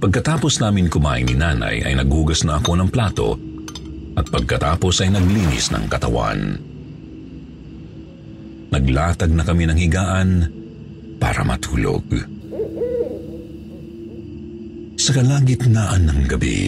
Pagkatapos 0.03 0.59
namin 0.59 0.91
kumain 0.91 1.23
ni 1.23 1.33
nanay 1.33 1.81
ay 1.87 1.95
nagugas 1.95 2.43
na 2.43 2.59
ako 2.59 2.77
ng 2.77 2.89
plato 2.91 3.39
at 4.15 4.27
pagkatapos 4.27 5.01
ay 5.01 5.09
naglinis 5.15 5.71
ng 5.71 5.87
katawan. 5.87 6.59
Naglatag 8.75 9.31
na 9.31 9.43
kami 9.47 9.65
ng 9.71 9.79
higaan 9.79 10.29
para 11.15 11.47
matulog. 11.47 12.03
Sa 14.99 15.11
kalagitnaan 15.15 16.11
ng 16.11 16.21
gabi, 16.27 16.59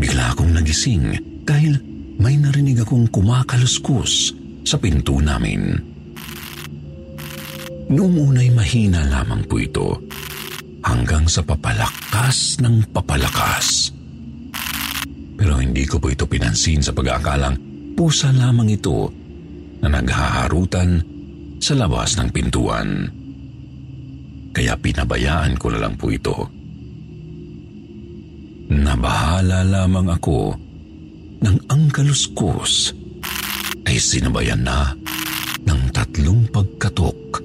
bigla 0.00 0.32
akong 0.32 0.56
nagising 0.56 1.20
dahil 1.44 1.91
may 2.18 2.36
narinig 2.36 2.82
akong 2.82 3.08
kumakaluskus 3.08 4.34
sa 4.66 4.76
pinto 4.76 5.16
namin. 5.22 5.78
Noong 7.92 8.16
unay 8.32 8.48
mahina 8.52 9.04
lamang 9.04 9.44
po 9.44 9.60
ito 9.60 10.00
hanggang 10.82 11.28
sa 11.28 11.44
papalakas 11.44 12.58
ng 12.64 12.88
papalakas. 12.90 13.92
Pero 15.36 15.58
hindi 15.58 15.84
ko 15.84 16.00
po 16.00 16.08
ito 16.08 16.24
pinansin 16.24 16.80
sa 16.80 16.94
pag-aakalang 16.94 17.56
pusa 17.98 18.32
lamang 18.32 18.72
ito 18.72 19.10
na 19.82 19.90
naghaharutan 19.90 21.02
sa 21.58 21.74
labas 21.74 22.16
ng 22.16 22.28
pintuan. 22.30 23.10
Kaya 24.52 24.78
pinabayaan 24.78 25.58
ko 25.58 25.66
na 25.72 25.78
lang 25.80 25.98
po 25.98 26.12
ito. 26.12 26.36
Nabahala 28.72 29.66
lamang 29.66 30.08
ako 30.16 30.38
nang 31.42 31.58
ang 31.66 31.90
kaluskos 31.90 32.94
ay 33.82 33.98
sinabayan 33.98 34.62
na 34.62 34.94
ng 35.66 35.82
tatlong 35.90 36.46
pagkatok 36.48 37.42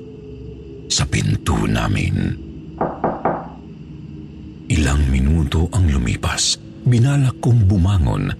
sa 0.87 1.03
pinto 1.09 1.65
namin. 1.65 2.15
Ilang 4.67 5.03
minuto 5.09 5.65
ang 5.73 5.89
lumipas. 5.89 6.59
Binalak 6.87 7.43
kong 7.43 7.67
bumangon. 7.67 8.31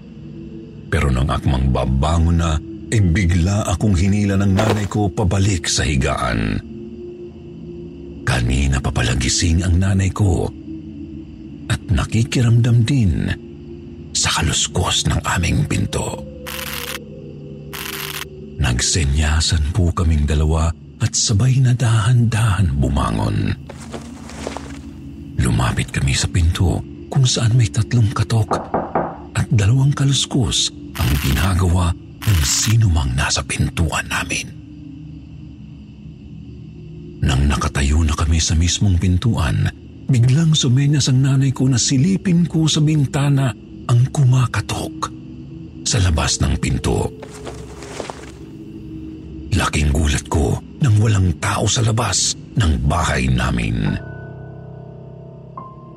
Pero 0.87 1.11
nang 1.11 1.27
akmang 1.27 1.67
babangon 1.71 2.39
na, 2.39 2.55
ay 2.87 3.03
bigla 3.03 3.67
akong 3.67 3.99
hinila 3.99 4.39
ng 4.39 4.53
nanay 4.55 4.87
ko 4.87 5.11
pabalik 5.11 5.67
sa 5.67 5.83
higaan. 5.83 6.55
Kanina 8.23 8.79
pa 8.79 8.91
palagising 8.95 9.67
ang 9.67 9.75
nanay 9.75 10.07
ko 10.11 10.47
at 11.67 11.81
nakikiramdam 11.91 12.87
din 12.87 13.46
sa 14.17 14.33
kaluskos 14.33 15.05
ng 15.05 15.21
aming 15.37 15.69
pinto. 15.69 16.25
Nagsenyasan 18.57 19.69
po 19.69 19.93
kaming 19.93 20.25
dalawa 20.25 20.73
at 20.97 21.13
sabay 21.13 21.61
na 21.61 21.77
dahan-dahan 21.77 22.73
bumangon. 22.81 23.53
Lumapit 25.37 25.93
kami 25.93 26.17
sa 26.17 26.25
pinto 26.25 26.81
kung 27.13 27.29
saan 27.29 27.53
may 27.53 27.69
tatlong 27.69 28.09
katok 28.09 28.57
at 29.37 29.45
dalawang 29.53 29.93
kaluskos 29.93 30.73
ang 30.97 31.11
ginagawa 31.21 31.93
ng 32.25 32.41
sino 32.41 32.89
mang 32.89 33.13
nasa 33.13 33.45
pintuan 33.45 34.09
namin. 34.09 34.49
Nang 37.21 37.45
nakatayo 37.45 38.01
na 38.01 38.17
kami 38.17 38.41
sa 38.41 38.57
mismong 38.57 38.97
pintuan, 38.97 39.69
biglang 40.09 40.57
sumenyas 40.57 41.13
ang 41.13 41.21
nanay 41.21 41.53
ko 41.53 41.69
na 41.69 41.77
silipin 41.77 42.49
ko 42.49 42.65
sa 42.65 42.81
bintana 42.81 43.53
ang 43.87 44.01
kumakatok 44.11 45.09
sa 45.87 45.97
labas 46.03 46.43
ng 46.43 46.53
pinto. 46.59 47.07
Laking 49.55 49.89
gulat 49.95 50.25
ko 50.27 50.59
nang 50.83 50.99
walang 50.99 51.31
tao 51.39 51.65
sa 51.65 51.81
labas 51.81 52.35
ng 52.59 52.73
bahay 52.85 53.31
namin. 53.31 53.95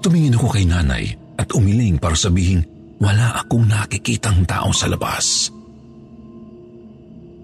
Tumingin 0.00 0.38
ako 0.38 0.48
kay 0.55 0.64
nanay 0.64 1.12
at 1.37 1.50
umiling 1.53 2.00
para 2.00 2.16
sabihin 2.16 2.64
wala 3.03 3.42
akong 3.42 3.68
nakikitang 3.68 4.46
tao 4.48 4.72
sa 4.72 4.88
labas. 4.88 5.53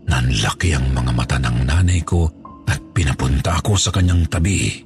Nanlaki 0.06 0.72
ang 0.72 0.94
mga 0.94 1.12
mata 1.12 1.36
ng 1.42 1.66
nanay 1.66 2.00
ko 2.06 2.30
at 2.70 2.78
pinapunta 2.94 3.58
ako 3.58 3.74
sa 3.74 3.90
kanyang 3.90 4.24
tabi. 4.30 4.85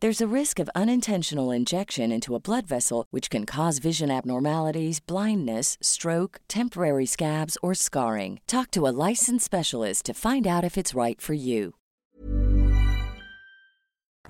There's 0.00 0.24
a 0.24 0.36
risk 0.40 0.56
of 0.56 0.72
unintentional 0.72 1.52
injection 1.52 2.08
into 2.08 2.32
a 2.32 2.40
blood 2.40 2.64
vessel, 2.64 3.04
which 3.12 3.28
can 3.28 3.44
cause 3.44 3.76
vision 3.76 4.08
abnormalities, 4.08 4.96
blindness, 4.96 5.76
stroke, 5.84 6.40
temporary 6.48 7.04
scabs, 7.04 7.58
or 7.60 7.76
scarring. 7.76 8.40
Talk 8.46 8.70
to 8.72 8.88
a 8.88 8.96
licensed 8.96 9.44
specialist 9.44 10.08
to 10.08 10.16
find 10.16 10.48
out 10.48 10.64
if 10.64 10.80
it's 10.80 10.96
right 10.96 11.20
for 11.20 11.36
you. 11.36 11.76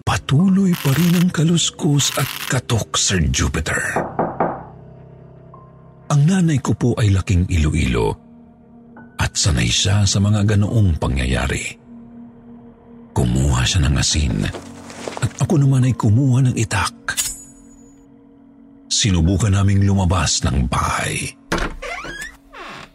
patuloy 0.03 0.75
pa 0.83 0.91
rin 0.91 1.23
ang 1.23 1.31
kaluskus 1.31 2.19
at 2.19 2.27
katok, 2.51 2.99
Sir 2.99 3.23
Jupiter. 3.31 3.79
Ang 6.11 6.21
nanay 6.27 6.59
ko 6.59 6.75
po 6.75 6.99
ay 6.99 7.15
laking 7.15 7.47
Iloilo 7.47 8.19
at 9.23 9.39
sanay 9.39 9.71
siya 9.71 10.03
sa 10.03 10.19
mga 10.19 10.51
ganoong 10.51 10.99
pangyayari. 10.99 11.79
Kumuha 13.15 13.63
siya 13.63 13.87
ng 13.87 13.95
asin 13.95 14.37
at 15.21 15.31
ako 15.45 15.61
naman 15.61 15.87
ay 15.87 15.95
kumuha 15.95 16.49
ng 16.49 16.57
itak. 16.57 16.93
Sinubukan 18.91 19.55
naming 19.55 19.87
lumabas 19.87 20.43
ng 20.45 20.67
bahay. 20.67 21.31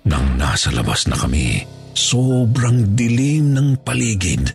Nang 0.06 0.38
nasa 0.38 0.70
labas 0.70 1.10
na 1.10 1.18
kami, 1.18 1.66
sobrang 1.96 2.94
dilim 2.94 3.58
ng 3.58 3.70
paligid. 3.82 4.54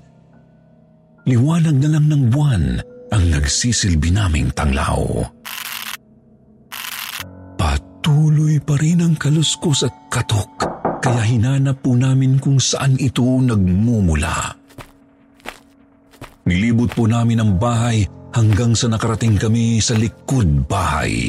Liwanag 1.27 1.77
na 1.81 1.89
lang 1.97 2.07
ng 2.07 2.23
buwan 2.31 2.65
ang 3.11 3.25
nagsisilbi 3.35 4.15
naming 4.15 4.55
tanglaw. 4.55 5.27
Patuloy 7.59 8.63
pa 8.63 8.79
rin 8.79 9.03
ang 9.03 9.15
kaluskos 9.19 9.89
at 9.89 9.95
katok, 10.07 10.55
kaya 11.03 11.23
hinanap 11.25 11.83
po 11.83 11.99
namin 11.99 12.39
kung 12.39 12.63
saan 12.63 12.95
ito 13.01 13.27
nagmumula. 13.27 14.60
Nilibot 16.49 16.91
po 16.97 17.05
namin 17.05 17.43
ang 17.43 17.53
bahay 17.61 18.09
hanggang 18.33 18.73
sa 18.73 18.89
nakarating 18.89 19.37
kami 19.37 19.83
sa 19.83 19.99
likod 19.99 20.65
bahay. 20.65 21.29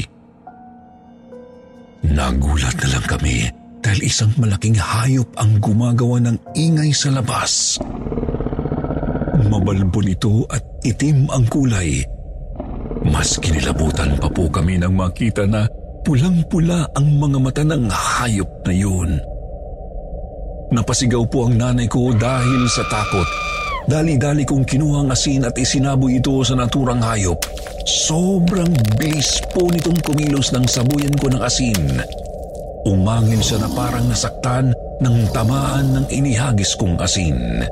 Nagulat 2.08 2.76
na 2.82 2.88
lang 2.98 3.06
kami 3.06 3.46
dahil 3.82 4.02
isang 4.06 4.32
malaking 4.38 4.78
hayop 4.78 5.28
ang 5.38 5.58
gumagawa 5.60 6.22
ng 6.22 6.38
ingay 6.58 6.94
sa 6.94 7.14
labas. 7.14 7.78
Mabalbon 9.42 10.10
ito 10.10 10.46
at 10.48 10.62
itim 10.86 11.28
ang 11.34 11.46
kulay. 11.50 12.02
Mas 13.02 13.42
kinilabutan 13.42 14.16
pa 14.22 14.30
po 14.30 14.48
kami 14.48 14.78
nang 14.78 14.94
makita 14.94 15.50
na 15.50 15.66
pulang-pula 16.06 16.86
ang 16.94 17.08
mga 17.18 17.38
mata 17.42 17.64
ng 17.66 17.90
hayop 17.90 18.50
na 18.70 18.74
yun. 18.74 19.12
Napasigaw 20.72 21.26
po 21.28 21.50
ang 21.50 21.58
nanay 21.60 21.90
ko 21.90 22.14
dahil 22.16 22.64
sa 22.70 22.86
takot 22.88 23.51
Dali-dali 23.92 24.48
kong 24.48 24.64
kinuha 24.64 25.04
ang 25.04 25.12
asin 25.12 25.44
at 25.44 25.52
isinaboy 25.60 26.24
ito 26.24 26.32
sa 26.48 26.56
naturang 26.56 27.04
hayop. 27.04 27.44
Sobrang 27.84 28.72
bilis 28.96 29.44
po 29.52 29.68
nitong 29.68 30.00
kumilos 30.00 30.56
ng 30.56 30.64
sabuyan 30.64 31.12
ko 31.20 31.28
ng 31.28 31.44
asin. 31.44 32.00
Umangin 32.88 33.44
siya 33.44 33.60
na 33.60 33.68
parang 33.76 34.08
nasaktan 34.08 34.72
ng 35.04 35.18
tamaan 35.36 35.92
ng 35.92 36.06
inihagis 36.08 36.72
kong 36.80 36.96
asin. 37.04 37.68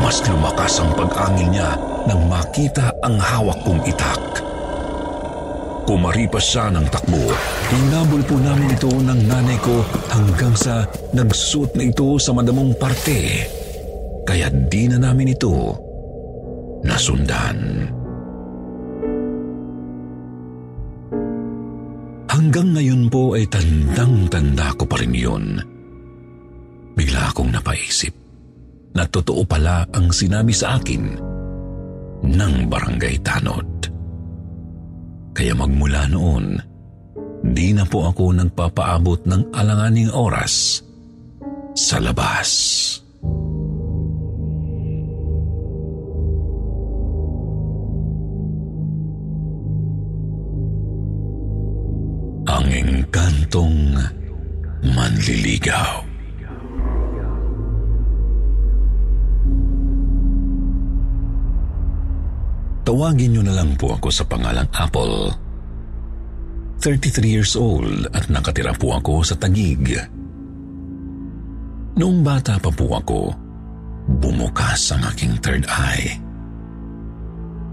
Mas 0.00 0.24
lumakas 0.24 0.80
ang 0.80 0.96
pag-angin 0.96 1.60
niya 1.60 1.76
nang 2.08 2.24
makita 2.24 2.96
ang 3.04 3.20
hawak 3.20 3.60
kong 3.60 3.84
itak. 3.84 4.40
Kumaripas 5.84 6.48
siya 6.48 6.72
ng 6.72 6.88
takbo. 6.88 7.28
Hinabol 7.68 8.24
po 8.24 8.40
namin 8.40 8.72
ito 8.72 8.88
ng 8.88 9.20
nanay 9.28 9.60
ko 9.60 9.84
hanggang 10.08 10.56
sa 10.56 10.88
nagsuot 11.12 11.76
na 11.76 11.92
ito 11.92 12.16
sa 12.16 12.32
madamong 12.32 12.72
parte 12.80 13.60
kaya 14.24 14.48
di 14.48 14.88
na 14.88 14.98
namin 14.98 15.32
ito 15.36 15.76
nasundan. 16.84 17.88
Hanggang 22.28 22.74
ngayon 22.74 23.06
po 23.08 23.38
ay 23.38 23.46
tandang-tanda 23.46 24.74
ko 24.74 24.84
pa 24.84 24.98
rin 24.98 25.14
yun. 25.14 25.44
Bigla 26.98 27.30
akong 27.30 27.54
napaisip 27.54 28.10
na 28.94 29.06
totoo 29.06 29.42
pala 29.46 29.86
ang 29.94 30.10
sinabi 30.10 30.50
sa 30.50 30.78
akin 30.78 31.02
ng 32.26 32.54
barangay 32.66 33.16
tanod. 33.22 33.68
Kaya 35.34 35.52
magmula 35.54 36.06
noon, 36.10 36.58
di 37.42 37.74
na 37.74 37.82
po 37.82 38.06
ako 38.06 38.38
nagpapaabot 38.38 39.26
ng 39.26 39.50
alanganing 39.50 40.10
oras 40.14 40.78
sa 41.74 41.98
labas. 41.98 42.50
Engkantong 53.44 54.00
manliligaw. 54.80 56.00
Tawagin 62.84 63.32
niyo 63.32 63.42
na 63.44 63.56
lang 63.56 63.76
po 63.80 63.96
ako 63.96 64.08
sa 64.12 64.24
pangalang 64.28 64.68
Apple. 64.76 65.32
33 66.84 67.24
years 67.24 67.56
old 67.56 68.08
at 68.12 68.28
nakatira 68.28 68.76
po 68.76 68.92
ako 68.92 69.24
sa 69.24 69.36
Tagig. 69.40 69.96
Noong 71.96 72.20
bata 72.20 72.60
pa 72.60 72.68
po 72.68 72.92
ako, 72.92 73.32
bumukas 74.20 74.92
ang 74.92 75.00
aking 75.08 75.40
third 75.40 75.64
eye. 75.64 76.20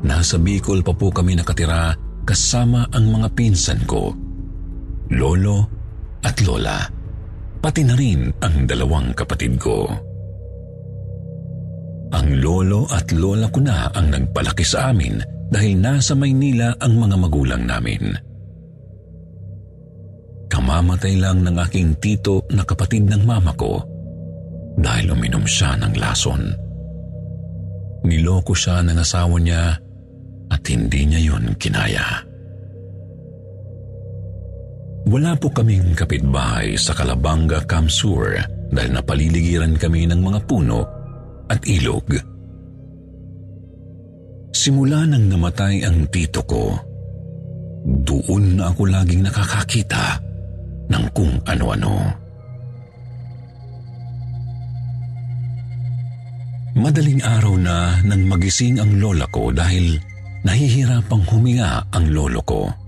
Nasa 0.08 0.40
Bicol 0.40 0.80
pa 0.80 0.96
po 0.96 1.12
kami 1.12 1.36
nakatira 1.36 1.92
kasama 2.24 2.88
ang 2.96 3.12
mga 3.12 3.28
pinsan 3.36 3.84
ko 3.84 4.31
lolo 5.12 5.67
at 6.24 6.39
lola, 6.45 6.80
pati 7.60 7.84
na 7.84 7.95
rin 7.97 8.32
ang 8.39 8.63
dalawang 8.63 9.12
kapatid 9.12 9.60
ko. 9.60 9.89
Ang 12.12 12.28
lolo 12.43 12.88
at 12.91 13.12
lola 13.15 13.47
ko 13.47 13.60
na 13.63 13.88
ang 13.91 14.12
nagpalaki 14.12 14.63
sa 14.63 14.91
amin 14.91 15.19
dahil 15.52 15.80
nasa 15.80 16.15
Maynila 16.15 16.76
ang 16.80 17.00
mga 17.00 17.15
magulang 17.19 17.63
namin. 17.63 18.15
Kamamatay 20.52 21.15
lang 21.15 21.47
ng 21.47 21.56
aking 21.56 21.95
tito 22.04 22.43
na 22.52 22.67
kapatid 22.67 23.08
ng 23.08 23.24
mama 23.24 23.56
ko 23.56 23.80
dahil 24.76 25.15
uminom 25.15 25.47
siya 25.47 25.80
ng 25.80 25.95
lason. 25.95 26.43
Niloko 28.04 28.52
siya 28.52 28.84
ng 28.84 29.00
asawa 29.00 29.39
niya 29.39 29.76
at 30.52 30.62
hindi 30.67 31.08
niya 31.08 31.21
yun 31.32 31.56
kinaya. 31.56 32.31
Wala 35.10 35.34
po 35.34 35.50
kaming 35.50 35.98
kapitbahay 35.98 36.78
sa 36.78 36.94
Kalabanga, 36.94 37.66
Kamsur 37.66 38.38
dahil 38.70 38.92
napaliligiran 38.94 39.74
kami 39.74 40.06
ng 40.06 40.22
mga 40.22 40.40
puno 40.46 40.86
at 41.50 41.60
ilog. 41.66 42.06
Simula 44.54 45.10
nang 45.10 45.26
namatay 45.26 45.82
ang 45.82 46.06
tito 46.14 46.46
ko, 46.46 46.78
doon 47.82 48.62
na 48.62 48.70
ako 48.70 48.82
laging 48.94 49.26
nakakakita 49.26 50.22
ng 50.94 51.06
kung 51.18 51.34
ano-ano. 51.50 52.22
Madaling 56.78 57.20
araw 57.26 57.58
na 57.58 58.00
nang 58.06 58.24
magising 58.30 58.80
ang 58.80 59.02
lola 59.02 59.28
ko 59.28 59.52
dahil 59.52 60.00
nahihirapang 60.48 61.26
huminga 61.28 61.90
ang 61.92 62.06
lolo 62.16 62.40
ko. 62.46 62.81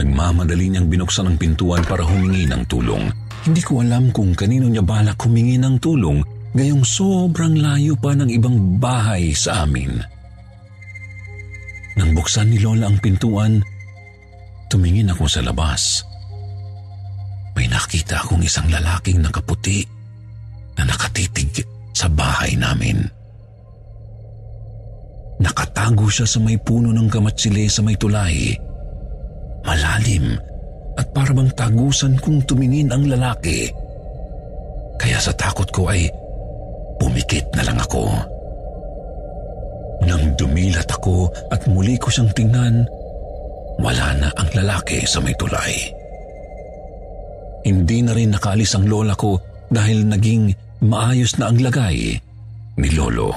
Nagmamadali 0.00 0.72
niyang 0.72 0.88
binuksan 0.88 1.28
ang 1.28 1.36
pintuan 1.36 1.84
para 1.84 2.00
humingi 2.00 2.48
ng 2.48 2.64
tulong. 2.64 3.12
Hindi 3.44 3.60
ko 3.60 3.84
alam 3.84 4.08
kung 4.16 4.32
kanino 4.32 4.64
niya 4.64 4.80
balak 4.80 5.20
humingi 5.20 5.60
ng 5.60 5.76
tulong 5.76 6.24
gayong 6.56 6.80
sobrang 6.80 7.60
layo 7.60 7.92
pa 8.00 8.16
ng 8.16 8.32
ibang 8.32 8.80
bahay 8.80 9.36
sa 9.36 9.68
amin. 9.68 10.00
Nang 12.00 12.16
buksan 12.16 12.48
ni 12.48 12.56
Lola 12.64 12.88
ang 12.88 12.96
pintuan, 12.96 13.60
tumingin 14.72 15.12
ako 15.12 15.28
sa 15.28 15.44
labas. 15.44 16.00
May 17.52 17.68
nakita 17.68 18.24
akong 18.24 18.40
isang 18.40 18.72
lalaking 18.72 19.20
nakaputi 19.20 19.84
na 20.80 20.88
nakatitig 20.88 21.60
sa 21.92 22.08
bahay 22.08 22.56
namin. 22.56 23.04
Nakatago 25.44 26.08
siya 26.08 26.24
sa 26.24 26.40
may 26.40 26.56
puno 26.56 26.88
ng 26.88 27.08
kamatsile 27.12 27.68
sa 27.68 27.84
may 27.84 28.00
tulay 28.00 28.56
malalim 29.64 30.36
at 30.98 31.06
parang 31.16 31.48
tagusan 31.52 32.18
kong 32.20 32.44
tumingin 32.44 32.92
ang 32.92 33.08
lalaki. 33.08 33.70
Kaya 35.00 35.16
sa 35.16 35.32
takot 35.32 35.68
ko 35.72 35.88
ay 35.88 36.10
pumikit 37.00 37.48
na 37.56 37.64
lang 37.64 37.80
ako. 37.80 38.04
Nang 40.04 40.36
dumilat 40.36 40.88
ako 40.88 41.28
at 41.52 41.64
muli 41.68 41.96
ko 41.96 42.12
siyang 42.12 42.32
tingnan, 42.36 42.84
wala 43.80 44.06
na 44.16 44.28
ang 44.36 44.48
lalaki 44.52 45.04
sa 45.08 45.24
may 45.24 45.32
tulay. 45.36 45.72
Hindi 47.64 48.04
na 48.04 48.12
rin 48.16 48.32
nakaalis 48.32 48.76
ang 48.76 48.88
lola 48.88 49.12
ko 49.16 49.36
dahil 49.68 50.08
naging 50.08 50.52
maayos 50.84 51.36
na 51.36 51.52
ang 51.52 51.60
lagay 51.60 52.16
ni 52.80 52.88
Lolo. 52.96 53.32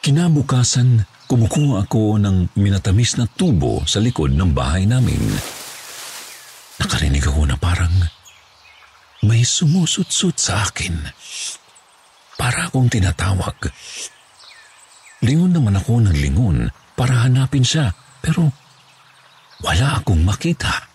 Kinabukasan, 0.00 1.04
Kumukuha 1.30 1.86
ako 1.86 2.18
ng 2.18 2.58
minatamis 2.58 3.14
na 3.14 3.22
tubo 3.22 3.86
sa 3.86 4.02
likod 4.02 4.34
ng 4.34 4.50
bahay 4.50 4.82
namin. 4.82 5.22
Nakarinig 6.82 7.22
ako 7.22 7.46
na 7.46 7.54
parang 7.54 7.94
may 9.22 9.46
sumusut-sut 9.46 10.34
sa 10.34 10.66
akin. 10.66 10.98
Para 12.34 12.66
akong 12.66 12.90
tinatawag. 12.90 13.54
Lingon 15.22 15.54
naman 15.54 15.78
ako 15.78 16.02
ng 16.02 16.18
lingon 16.18 16.66
para 16.98 17.22
hanapin 17.22 17.62
siya 17.62 17.94
pero 18.18 18.50
wala 19.62 20.02
akong 20.02 20.26
makita. 20.26 20.90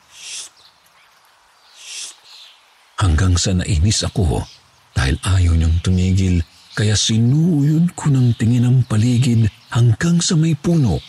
Hanggang 3.00 3.40
sa 3.40 3.56
nainis 3.56 4.04
ako 4.04 4.44
dahil 4.92 5.16
ayaw 5.24 5.56
niyang 5.56 5.80
tumigil 5.80 6.44
kaya 6.76 6.92
sinuyod 6.92 7.96
ko 7.96 8.12
ng 8.12 8.36
tingin 8.36 8.68
ang 8.68 8.84
paligid 8.84 9.48
hanggang 9.72 10.20
sa 10.20 10.36
may 10.36 10.60
puno. 10.60 11.00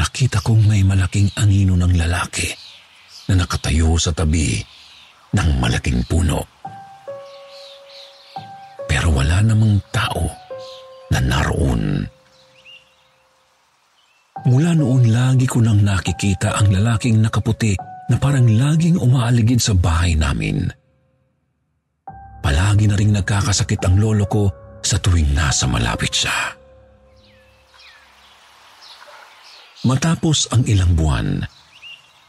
Nakita 0.00 0.40
kong 0.40 0.64
may 0.64 0.80
malaking 0.80 1.28
anino 1.36 1.76
ng 1.76 1.92
lalaki 2.00 2.48
na 3.28 3.44
nakatayo 3.44 4.00
sa 4.00 4.16
tabi 4.16 4.56
ng 5.36 5.48
malaking 5.60 6.00
puno. 6.08 6.40
Pero 8.88 9.12
wala 9.12 9.44
namang 9.44 9.76
tao 9.92 10.24
na 11.12 11.20
naroon. 11.20 12.08
Mula 14.48 14.72
noon 14.72 15.12
lagi 15.12 15.44
ko 15.44 15.60
nang 15.60 15.84
nakikita 15.84 16.56
ang 16.56 16.72
lalaking 16.72 17.20
nakaputi 17.20 17.76
na 18.08 18.16
parang 18.16 18.48
laging 18.48 18.96
umaaligid 18.96 19.60
sa 19.60 19.76
bahay 19.76 20.16
namin. 20.16 20.79
Palagi 22.40 22.88
na 22.88 22.96
rin 22.96 23.12
nagkakasakit 23.14 23.80
ang 23.84 24.00
lolo 24.00 24.24
ko 24.26 24.44
sa 24.80 24.96
tuwing 24.96 25.36
nasa 25.36 25.68
malapit 25.68 26.12
siya. 26.12 26.56
Matapos 29.80 30.52
ang 30.52 30.64
ilang 30.68 30.92
buwan, 30.92 31.40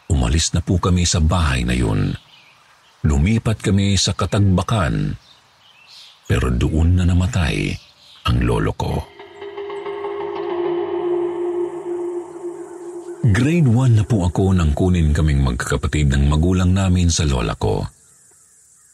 umalis 0.08 0.56
na 0.56 0.64
po 0.64 0.80
kami 0.80 1.04
sa 1.04 1.20
bahay 1.20 1.68
na 1.68 1.76
yun. 1.76 2.16
Lumipat 3.04 3.60
kami 3.60 4.00
sa 4.00 4.16
Katagbakan, 4.16 5.20
pero 6.30 6.48
doon 6.48 6.96
na 6.96 7.04
namatay 7.04 7.76
ang 8.24 8.38
lolo 8.46 8.72
ko. 8.72 8.94
Grade 13.22 13.70
1 13.70 14.02
na 14.02 14.06
po 14.08 14.26
ako 14.26 14.56
nang 14.56 14.74
kunin 14.74 15.14
kaming 15.14 15.46
magkakapatid 15.46 16.10
ng 16.10 16.26
magulang 16.26 16.74
namin 16.74 17.12
sa 17.12 17.22
lola 17.22 17.54
ko. 17.54 17.86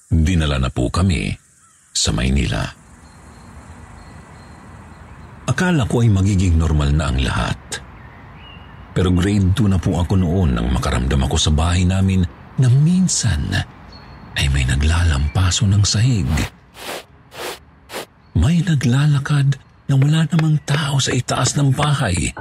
Dinala 0.08 0.56
na 0.56 0.72
po 0.72 0.88
kami 0.88 1.36
sa 1.92 2.16
Maynila. 2.16 2.64
Akala 5.48 5.84
ko 5.84 6.00
ay 6.00 6.08
magiging 6.08 6.56
normal 6.56 6.96
na 6.96 7.12
ang 7.12 7.20
lahat. 7.20 7.60
Pero 8.96 9.12
grade 9.12 9.52
2 9.52 9.68
na 9.68 9.80
po 9.80 10.00
ako 10.00 10.16
noon 10.16 10.56
nang 10.56 10.72
makaramdam 10.72 11.28
ako 11.28 11.36
sa 11.36 11.52
bahay 11.52 11.84
namin 11.84 12.24
na 12.56 12.72
minsan 12.72 13.52
ay 14.40 14.48
may 14.56 14.64
naglalampaso 14.64 15.68
ng 15.68 15.84
sahig. 15.84 16.28
May 18.32 18.64
naglalakad 18.64 19.60
na 19.92 19.96
wala 20.00 20.24
namang 20.32 20.56
tao 20.64 21.04
sa 21.04 21.12
itaas 21.12 21.60
ng 21.60 21.76
bahay. 21.76 22.32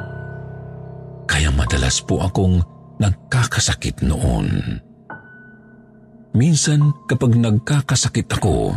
Kaya 1.27 1.51
madalas 1.51 1.99
po 1.99 2.23
akong 2.23 2.63
nagkakasakit 3.03 4.07
noon. 4.07 4.79
Minsan 6.37 6.93
kapag 7.09 7.33
nagkakasakit 7.33 8.29
ako, 8.29 8.77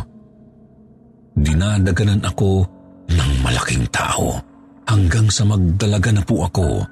dinadaganan 1.36 2.24
ako 2.24 2.64
ng 3.12 3.30
malaking 3.44 3.84
tao 3.92 4.40
hanggang 4.88 5.28
sa 5.28 5.44
magdalaga 5.44 6.08
na 6.08 6.24
po 6.24 6.48
ako. 6.48 6.88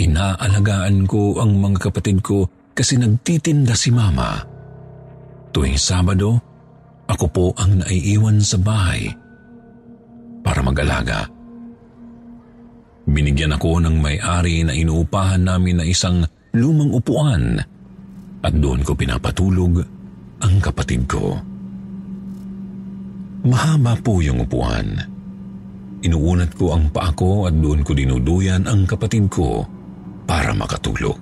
Inaalagaan 0.00 1.04
ko 1.04 1.36
ang 1.44 1.60
mga 1.60 1.92
kapatid 1.92 2.24
ko 2.24 2.48
kasi 2.72 2.96
nagtitinda 2.96 3.76
si 3.76 3.92
mama. 3.92 4.40
Tuwing 5.52 5.76
Sabado, 5.76 6.40
ako 7.04 7.26
po 7.28 7.46
ang 7.60 7.84
naiiwan 7.84 8.40
sa 8.40 8.56
bahay 8.56 9.12
para 10.40 10.64
mag-alaga. 10.64 11.28
Binigyan 13.06 13.52
ako 13.52 13.84
ng 13.84 13.96
may-ari 14.00 14.64
na 14.64 14.72
inuupahan 14.72 15.44
namin 15.44 15.80
na 15.80 15.84
isang 15.84 16.24
lumang 16.56 16.96
upuan 16.96 17.60
at 18.46 18.54
doon 18.54 18.86
ko 18.86 18.94
pinapatulog 18.94 19.82
ang 20.38 20.54
kapatid 20.62 21.02
ko. 21.10 21.34
Mahaba 23.42 23.98
po 23.98 24.22
yung 24.22 24.46
upuan. 24.46 24.94
Inuunat 26.06 26.54
ko 26.54 26.78
ang 26.78 26.94
paa 26.94 27.10
ko 27.10 27.50
at 27.50 27.54
doon 27.58 27.82
ko 27.82 27.90
dinuduyan 27.90 28.70
ang 28.70 28.86
kapatid 28.86 29.26
ko 29.26 29.66
para 30.22 30.54
makatulog. 30.54 31.18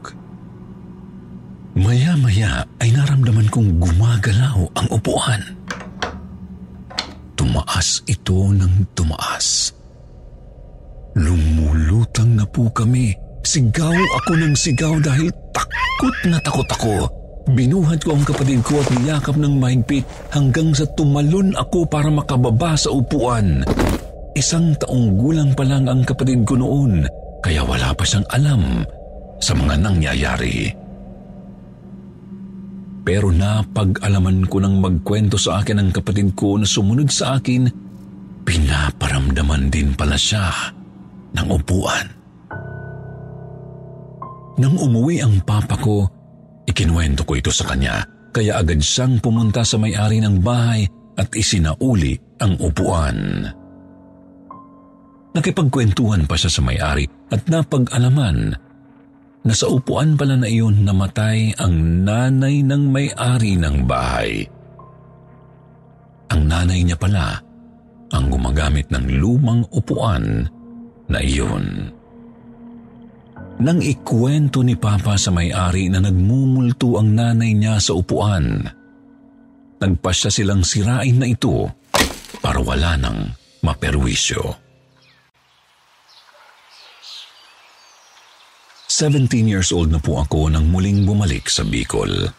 Maya-maya 1.75 2.69
ay 2.79 2.93
naramdaman 2.93 3.49
kong 3.49 3.81
gumagalaw 3.81 4.61
ang 4.77 4.89
upuan. 4.93 5.43
Tumaas 7.35 8.05
ito 8.05 8.53
ng 8.53 8.95
tumaas. 8.95 9.73
Lumulutang 11.17 12.37
na 12.37 12.45
po 12.47 12.69
kami. 12.71 13.24
Sigaw 13.45 13.95
ako 14.25 14.33
ng 14.41 14.55
sigaw 14.57 14.97
dahil 15.05 15.29
Takot 15.55 16.17
na 16.27 16.39
takot 16.43 16.69
ako. 16.69 16.95
Binuhat 17.55 18.03
ko 18.03 18.19
ang 18.19 18.25
kapatid 18.27 18.61
ko 18.67 18.83
at 18.83 18.89
niyakap 18.99 19.37
ng 19.39 19.57
mahigpit 19.63 20.03
hanggang 20.35 20.75
sa 20.75 20.89
tumalon 20.97 21.55
ako 21.55 21.87
para 21.87 22.11
makababa 22.11 22.75
sa 22.75 22.91
upuan. 22.91 23.63
Isang 24.35 24.75
taong 24.81 25.15
gulang 25.15 25.55
pa 25.55 25.63
lang 25.63 25.87
ang 25.87 26.03
kapatid 26.03 26.43
ko 26.43 26.59
noon, 26.59 27.07
kaya 27.45 27.63
wala 27.63 27.95
pa 27.95 28.03
siyang 28.03 28.27
alam 28.35 28.83
sa 29.39 29.55
mga 29.55 29.75
nangyayari. 29.79 30.73
Pero 33.05 33.29
napag-alaman 33.31 34.49
ko 34.49 34.57
nang 34.59 34.81
magkwento 34.81 35.37
sa 35.39 35.61
akin 35.61 35.79
ang 35.79 35.91
kapatid 35.93 36.33
ko 36.35 36.57
na 36.57 36.67
sumunod 36.67 37.13
sa 37.13 37.39
akin, 37.39 37.69
pinaparamdaman 38.43 39.69
din 39.69 39.93
pala 39.93 40.17
siya 40.17 40.51
ng 41.37 41.49
upuan. 41.53 42.24
Nang 44.55 44.79
umuwi 44.79 45.19
ang 45.19 45.43
papa 45.43 45.75
ko, 45.75 46.07
ikinuwento 46.67 47.27
ko 47.27 47.35
ito 47.35 47.51
sa 47.51 47.67
kanya 47.67 48.07
kaya 48.35 48.59
agad 48.59 48.83
siyang 48.83 49.23
pumunta 49.23 49.63
sa 49.63 49.79
may-ari 49.79 50.19
ng 50.23 50.43
bahay 50.43 50.87
at 51.15 51.31
isinauli 51.35 52.19
ang 52.43 52.59
upuan. 52.59 53.47
Nakipagkwentuhan 55.35 56.31
pa 56.31 56.39
siya 56.39 56.51
sa 56.51 56.63
may-ari 56.63 57.07
at 57.31 57.43
napag-alaman 57.51 58.55
na 59.45 59.53
sa 59.55 59.67
upuan 59.67 60.15
pala 60.15 60.39
na 60.39 60.47
iyon 60.47 60.87
namatay 60.87 61.55
ang 61.59 62.07
nanay 62.07 62.63
ng 62.63 62.83
may-ari 62.91 63.59
ng 63.59 63.83
bahay. 63.87 64.47
Ang 66.31 66.43
nanay 66.47 66.81
niya 66.87 66.99
pala 66.99 67.39
ang 68.15 68.31
gumagamit 68.31 68.87
ng 68.95 69.05
lumang 69.19 69.67
upuan 69.75 70.47
na 71.11 71.19
iyon. 71.19 71.91
Nang 73.63 73.79
ikwento 73.79 74.67
ni 74.67 74.75
Papa 74.75 75.15
sa 75.15 75.31
may-ari 75.31 75.87
na 75.87 76.03
nagmumulto 76.03 76.99
ang 76.99 77.15
nanay 77.15 77.55
niya 77.55 77.79
sa 77.79 77.95
upuan, 77.95 78.67
nagpasya 79.79 80.31
silang 80.33 80.67
sirain 80.67 81.15
na 81.15 81.31
ito 81.31 81.71
para 82.43 82.59
wala 82.59 82.99
nang 82.99 83.31
maperwisyo. 83.63 84.59
17 88.91 89.51
years 89.51 89.75
old 89.75 89.91
na 89.91 89.99
po 89.99 90.23
ako 90.23 90.51
nang 90.51 90.71
muling 90.71 91.03
bumalik 91.03 91.51
sa 91.51 91.67
Bicol. 91.67 92.31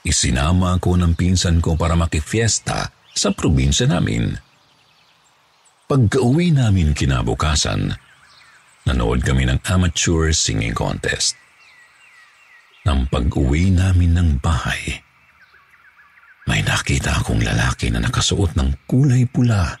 Isinama 0.00 0.80
ako 0.80 0.96
ng 0.96 1.12
pinsan 1.12 1.60
ko 1.60 1.76
para 1.76 1.92
makifiesta 1.96 2.88
sa 3.12 3.28
probinsya 3.36 3.92
namin. 3.92 4.32
Pagka-uwi 5.84 6.52
namin 6.56 6.96
kinabukasan, 6.96 7.92
nanood 8.88 9.20
kami 9.20 9.44
ng 9.44 9.60
amateur 9.68 10.32
singing 10.32 10.72
contest. 10.72 11.36
Nang 12.88 13.04
pag-uwi 13.12 13.68
namin 13.68 14.16
ng 14.16 14.30
bahay, 14.40 15.04
may 16.48 16.64
nakita 16.64 17.20
akong 17.20 17.44
lalaki 17.44 17.92
na 17.92 18.00
nakasuot 18.00 18.56
ng 18.56 18.88
kulay 18.88 19.28
pula 19.28 19.76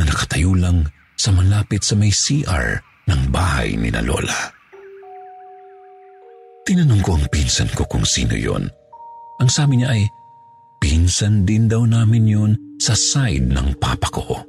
na 0.00 0.02
nakatayo 0.08 0.56
lang 0.56 0.88
sa 1.12 1.28
malapit 1.36 1.84
sa 1.84 1.92
may 1.92 2.08
CR 2.08 2.80
ng 3.04 3.22
bahay 3.28 3.76
ni 3.76 3.92
na 3.92 4.00
Lola. 4.00 4.48
Tinanong 6.64 7.02
ko 7.04 7.20
ang 7.20 7.28
pinsan 7.28 7.68
ko 7.76 7.84
kung 7.84 8.08
sino 8.08 8.32
yon. 8.32 8.64
Ang 9.44 9.50
sabi 9.52 9.82
niya 9.82 9.92
ay, 9.92 10.08
pinsan 10.80 11.44
din 11.44 11.68
daw 11.68 11.84
namin 11.84 12.24
yun 12.24 12.52
sa 12.80 12.96
side 12.96 13.52
ng 13.52 13.76
papa 13.76 14.08
ko. 14.08 14.40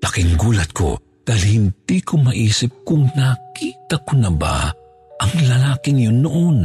Laking 0.00 0.38
gulat 0.38 0.70
ko 0.70 1.09
dahil 1.24 1.44
hindi 1.60 1.98
ko 2.02 2.18
maisip 2.20 2.82
kung 2.82 3.06
nakita 3.14 4.02
ko 4.02 4.12
na 4.18 4.30
ba 4.32 4.72
ang 5.20 5.32
lalaking 5.46 6.00
yun 6.00 6.24
noon. 6.24 6.58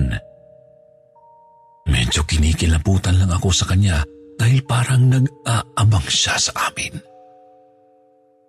Medyo 1.85 2.25
kinikilabutan 2.25 3.19
lang 3.21 3.29
ako 3.29 3.53
sa 3.53 3.69
kanya 3.69 4.01
dahil 4.39 4.63
parang 4.65 5.05
nag-aabang 5.05 6.07
siya 6.09 6.39
sa 6.39 6.71
amin. 6.71 6.97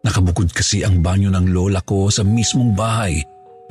Nakabukod 0.06 0.54
kasi 0.54 0.86
ang 0.86 1.02
banyo 1.02 1.28
ng 1.34 1.50
lola 1.50 1.82
ko 1.82 2.08
sa 2.08 2.22
mismong 2.22 2.72
bahay. 2.72 3.18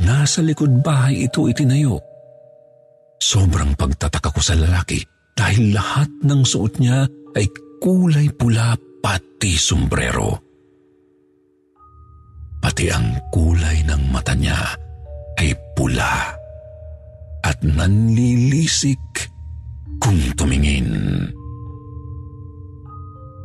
Nasa 0.03 0.43
likod 0.43 0.83
bahay 0.83 1.25
ito 1.25 1.47
itinayo. 1.47 1.97
Sobrang 3.15 3.73
pagtataka 3.79 4.29
ko 4.35 4.43
sa 4.43 4.53
lalaki 4.53 4.99
dahil 5.33 5.71
lahat 5.71 6.11
ng 6.21 6.41
suot 6.43 6.83
niya 6.83 7.07
ay 7.39 7.47
kulay 7.79 8.27
pula 8.35 8.75
pati 8.99 9.55
sombrero 9.55 10.44
pati 12.65 12.89
ang 12.89 13.21
kulay 13.29 13.85
ng 13.85 14.09
mata 14.09 14.33
niya 14.33 14.57
ay 15.37 15.53
pula 15.77 16.33
at 17.45 17.61
nanlilisik 17.61 19.29
kung 20.01 20.17
tumingin. 20.33 20.89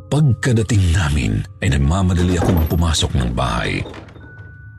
Pagkadating 0.08 0.96
namin 0.96 1.36
ay 1.60 1.68
nagmamadali 1.68 2.40
akong 2.40 2.64
pumasok 2.64 3.12
ng 3.20 3.30
bahay. 3.36 3.84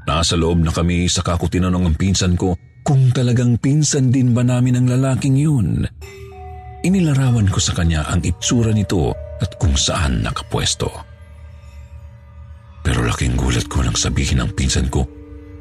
Nasa 0.09 0.33
loob 0.33 0.65
na 0.65 0.73
kami 0.73 1.05
sa 1.05 1.21
ko 1.21 1.45
tinanong 1.45 1.93
ang 1.93 1.95
pinsan 2.01 2.33
ko 2.33 2.57
kung 2.81 3.13
talagang 3.13 3.61
pinsan 3.61 4.09
din 4.09 4.33
ba 4.33 4.41
namin 4.41 4.81
ang 4.81 4.89
lalaking 4.89 5.37
yun. 5.37 5.85
Inilarawan 6.81 7.45
ko 7.45 7.61
sa 7.61 7.77
kanya 7.77 8.09
ang 8.09 8.25
itsura 8.25 8.73
nito 8.73 9.13
at 9.37 9.53
kung 9.61 9.77
saan 9.77 10.25
nakapwesto. 10.25 11.10
Pero 12.81 13.05
laking 13.05 13.37
gulat 13.37 13.69
ko 13.69 13.85
nang 13.85 13.97
sabihin 13.97 14.41
ng 14.41 14.51
pinsan 14.57 14.89
ko 14.89 15.05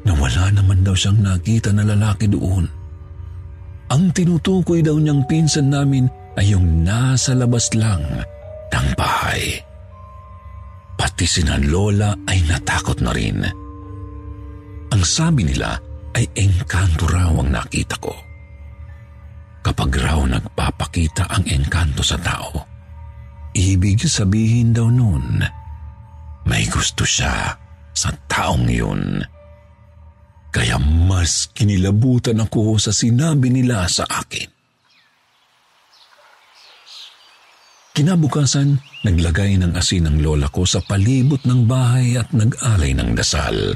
na 0.01 0.17
wala 0.17 0.49
naman 0.49 0.81
daw 0.81 0.97
siyang 0.97 1.21
nakita 1.21 1.69
na 1.69 1.85
lalaki 1.85 2.25
doon. 2.25 2.65
Ang 3.91 4.03
tinutukoy 4.15 4.81
daw 4.81 4.97
niyang 4.97 5.27
pinsan 5.29 5.69
namin 5.69 6.09
ay 6.39 6.55
yung 6.55 6.81
nasa 6.81 7.35
labas 7.37 7.69
lang 7.77 8.01
ng 8.71 8.87
bahay. 8.95 9.59
Pati 10.95 11.25
sina 11.27 11.59
Lola 11.59 12.15
ay 12.25 12.41
natakot 12.47 13.03
na 13.03 13.11
rin. 13.11 13.43
Ang 14.91 15.03
sabi 15.03 15.45
nila 15.45 15.75
ay 16.17 16.25
engkanto 16.35 17.05
raw 17.07 17.31
ang 17.35 17.51
nakita 17.51 17.95
ko. 17.99 18.13
Kapag 19.61 19.91
raw 20.01 20.19
nagpapakita 20.25 21.29
ang 21.29 21.45
engkanto 21.45 22.01
sa 22.01 22.17
tao, 22.17 22.65
ibig 23.53 24.01
sabihin 24.01 24.73
daw 24.73 24.89
noon, 24.89 25.45
may 26.47 26.65
gusto 26.67 27.05
siya 27.05 27.55
sa 27.91 28.09
taong 28.27 28.67
yun. 28.67 29.21
Kaya 30.51 30.75
mas 30.81 31.47
kinilabutan 31.55 32.43
ako 32.43 32.75
sa 32.75 32.91
sinabi 32.91 33.47
nila 33.47 33.87
sa 33.87 34.03
akin. 34.03 34.51
Kinabukasan, 37.91 38.79
naglagay 39.03 39.59
ng 39.59 39.75
asin 39.75 40.07
ang 40.07 40.17
lola 40.23 40.47
ko 40.47 40.63
sa 40.63 40.79
palibot 40.79 41.43
ng 41.43 41.67
bahay 41.67 42.15
at 42.15 42.31
nag-alay 42.31 42.95
ng 42.95 43.11
dasal. 43.15 43.75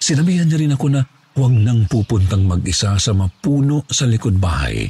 Sinabihan 0.00 0.48
niya 0.48 0.58
rin 0.60 0.74
ako 0.74 0.86
na 0.88 1.04
huwag 1.36 1.52
nang 1.52 1.84
pupuntang 1.84 2.48
mag-isa 2.48 2.96
sa 2.96 3.12
mapuno 3.12 3.84
sa 3.92 4.08
likod 4.08 4.40
bahay. 4.40 4.88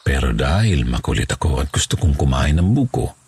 Pero 0.00 0.32
dahil 0.32 0.88
makulit 0.88 1.28
ako 1.28 1.60
at 1.60 1.68
gusto 1.68 2.00
kong 2.00 2.16
kumain 2.16 2.56
ng 2.56 2.72
buko, 2.72 3.27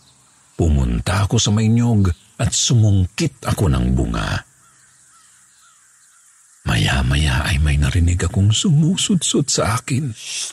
pumunta 0.60 1.24
ako 1.24 1.40
sa 1.40 1.48
may 1.56 1.72
nyog 1.72 2.12
at 2.36 2.52
sumungkit 2.52 3.40
ako 3.48 3.72
ng 3.72 3.96
bunga. 3.96 4.44
Maya-maya 6.68 7.48
ay 7.48 7.56
may 7.64 7.80
narinig 7.80 8.20
akong 8.20 8.52
sumusudsud 8.52 9.48
sa 9.48 9.80
akin. 9.80 10.12
Shh! 10.12 10.52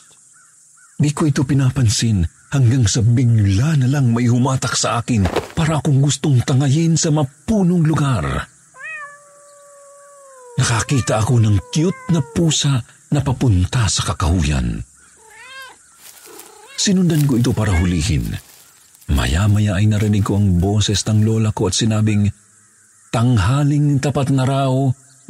Di 0.96 1.12
ko 1.12 1.28
ito 1.28 1.44
pinapansin 1.44 2.24
hanggang 2.48 2.88
sa 2.88 3.04
bigla 3.04 3.76
na 3.76 3.86
lang 3.92 4.16
may 4.16 4.32
humatak 4.32 4.72
sa 4.72 5.04
akin 5.04 5.28
para 5.52 5.76
akong 5.76 6.00
gustong 6.00 6.40
tangayin 6.40 6.96
sa 6.96 7.12
mapunong 7.12 7.84
lugar. 7.84 8.48
Nakakita 10.56 11.20
ako 11.20 11.36
ng 11.36 11.68
cute 11.68 12.16
na 12.16 12.24
pusa 12.24 12.80
na 13.12 13.20
papunta 13.20 13.84
sa 13.92 14.08
kakahuyan. 14.08 14.80
Sinundan 16.80 17.28
ko 17.28 17.36
ito 17.36 17.52
para 17.52 17.76
hulihin. 17.76 18.47
Maya-maya 19.08 19.80
ay 19.80 19.88
narinig 19.88 20.24
ko 20.24 20.36
ang 20.36 20.60
boses 20.60 21.00
ng 21.08 21.24
lola 21.24 21.52
ko 21.56 21.72
at 21.72 21.74
sinabing, 21.76 22.28
Tanghaling 23.08 24.04
tapat 24.04 24.28
na 24.28 24.44
raw, 24.44 24.72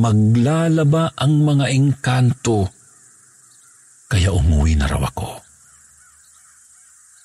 maglalaba 0.02 1.14
ang 1.14 1.46
mga 1.46 1.70
engkanto. 1.70 2.66
Kaya 4.10 4.34
umuwi 4.34 4.74
na 4.74 4.90
raw 4.90 4.98
ako. 4.98 5.30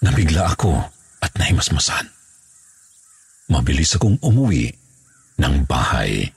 Nabigla 0.05 0.53
ako 0.53 0.77
at 1.23 1.31
nahimasmasan. 1.39 2.05
Mabilis 3.49 3.97
akong 3.97 4.21
umuwi 4.21 4.69
ng 5.41 5.55
bahay. 5.65 6.27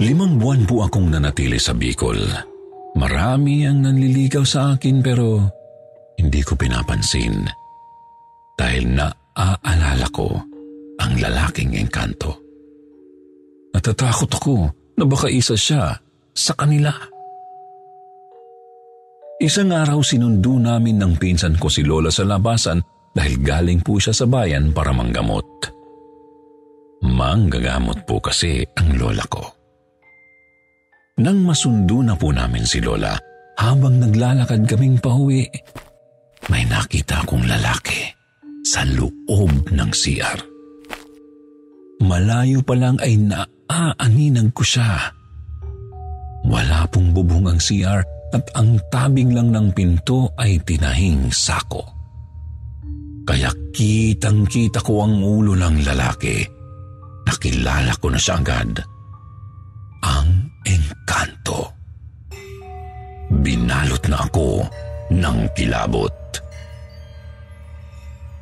Limang 0.00 0.40
buwan 0.40 0.64
po 0.64 0.86
akong 0.86 1.12
nanatili 1.12 1.60
sa 1.60 1.76
Bicol. 1.76 2.20
Marami 2.96 3.68
ang 3.68 3.84
nanliligaw 3.84 4.44
sa 4.46 4.76
akin 4.76 5.04
pero 5.04 5.59
hindi 6.20 6.44
ko 6.44 6.52
pinapansin 6.52 7.48
dahil 8.60 8.92
naaalala 8.92 10.06
ko 10.12 10.28
ang 11.00 11.12
lalaking 11.16 11.80
engkanto. 11.80 12.36
Natatakot 13.72 14.28
ako 14.28 14.56
na 15.00 15.04
baka 15.08 15.32
isa 15.32 15.56
siya 15.56 15.96
sa 16.36 16.52
kanila. 16.52 16.92
Isang 19.40 19.72
araw 19.72 20.04
sinundo 20.04 20.60
namin 20.60 21.00
ng 21.00 21.16
pinsan 21.16 21.56
ko 21.56 21.72
si 21.72 21.80
Lola 21.80 22.12
sa 22.12 22.28
labasan 22.28 22.84
dahil 23.16 23.40
galing 23.40 23.80
po 23.80 23.96
siya 23.96 24.12
sa 24.12 24.28
bayan 24.28 24.76
para 24.76 24.92
manggamot. 24.92 25.48
Manggagamot 27.00 28.04
po 28.04 28.20
kasi 28.20 28.60
ang 28.76 29.00
lola 29.00 29.24
ko. 29.32 29.40
Nang 31.20 31.40
masundo 31.40 32.04
na 32.04 32.12
po 32.12 32.28
namin 32.32 32.64
si 32.64 32.80
Lola, 32.80 33.16
habang 33.60 34.00
naglalakad 34.00 34.64
kaming 34.68 35.00
pauwi, 35.00 35.44
may 36.48 36.64
nakita 36.64 37.20
akong 37.20 37.44
lalaki 37.44 38.08
sa 38.64 38.86
loob 38.86 39.68
ng 39.68 39.90
CR. 39.92 40.38
Malayo 42.00 42.64
pa 42.64 42.74
lang 42.78 42.96
ay 43.04 43.20
naaaninag 43.20 44.56
ko 44.56 44.64
siya. 44.64 45.12
Wala 46.48 46.88
pong 46.88 47.12
bubong 47.12 47.52
ang 47.52 47.60
CR 47.60 48.00
at 48.32 48.46
ang 48.56 48.80
tabing 48.88 49.36
lang 49.36 49.52
ng 49.52 49.68
pinto 49.76 50.32
ay 50.40 50.56
tinahing 50.64 51.28
sako. 51.28 51.84
Kaya 53.28 53.52
kitang-kita 53.70 54.80
ko 54.80 55.04
ang 55.04 55.20
ulo 55.20 55.52
ng 55.52 55.84
lalaki. 55.84 56.40
Nakilala 57.28 57.92
ko 58.00 58.08
na 58.08 58.18
siya 58.18 58.40
agad. 58.40 58.80
Ang 60.00 60.48
engkanto. 60.64 61.68
Binalot 63.44 64.02
na 64.08 64.18
ako 64.24 64.64
ng 65.12 65.38
kilabot. 65.54 66.19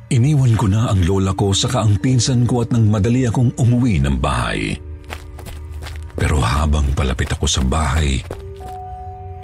Iniwan 0.09 0.57
ko 0.57 0.65
na 0.65 0.89
ang 0.89 1.05
lola 1.05 1.37
ko 1.37 1.53
saka 1.53 1.85
ang 1.85 2.01
pinsan 2.01 2.49
ko 2.49 2.65
at 2.65 2.73
nang 2.73 2.89
madali 2.89 3.29
akong 3.29 3.53
umuwi 3.53 4.01
ng 4.01 4.17
bahay. 4.17 4.73
Pero 6.17 6.41
habang 6.41 6.89
palapit 6.97 7.29
ako 7.29 7.45
sa 7.45 7.61
bahay, 7.61 8.17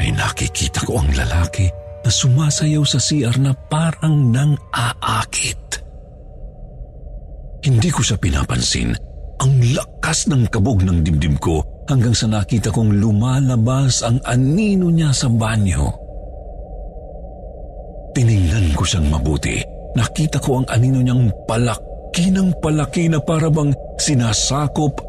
ay 0.01 0.10
nakikita 0.10 0.82
ko 0.82 1.06
ang 1.06 1.13
lalaki 1.13 1.69
na 2.01 2.10
sumasayaw 2.10 2.82
sa 2.82 2.97
CR 2.97 3.38
na 3.38 3.54
parang 3.54 4.34
nang 4.34 4.58
aakit. 4.73 5.62
Hindi 7.62 7.89
ko 7.93 8.01
siya 8.01 8.17
pinapansin. 8.17 8.97
Ang 9.45 9.54
lakas 9.78 10.25
ng 10.34 10.49
kabog 10.49 10.82
ng 10.82 11.06
dibdib 11.06 11.38
ko 11.38 11.62
hanggang 11.86 12.17
sa 12.17 12.25
nakita 12.25 12.73
kong 12.73 12.97
lumalabas 12.97 14.01
ang 14.01 14.17
anino 14.25 14.89
niya 14.89 15.13
sa 15.13 15.30
banyo. 15.30 15.93
Tiningnan 18.17 18.73
ko 18.73 18.82
siyang 18.82 19.13
mabuti. 19.13 19.75
Nakita 19.95 20.43
ko 20.43 20.62
ang 20.62 20.67
anino 20.67 20.99
niyang 20.99 21.31
palaki 21.47 22.31
ng 22.31 22.60
palaki 22.60 23.08
na 23.08 23.23
parabang 23.23 23.71
sinasakop 23.95 24.99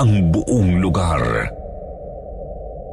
ang 0.00 0.32
buong 0.32 0.80
lugar 0.80 1.52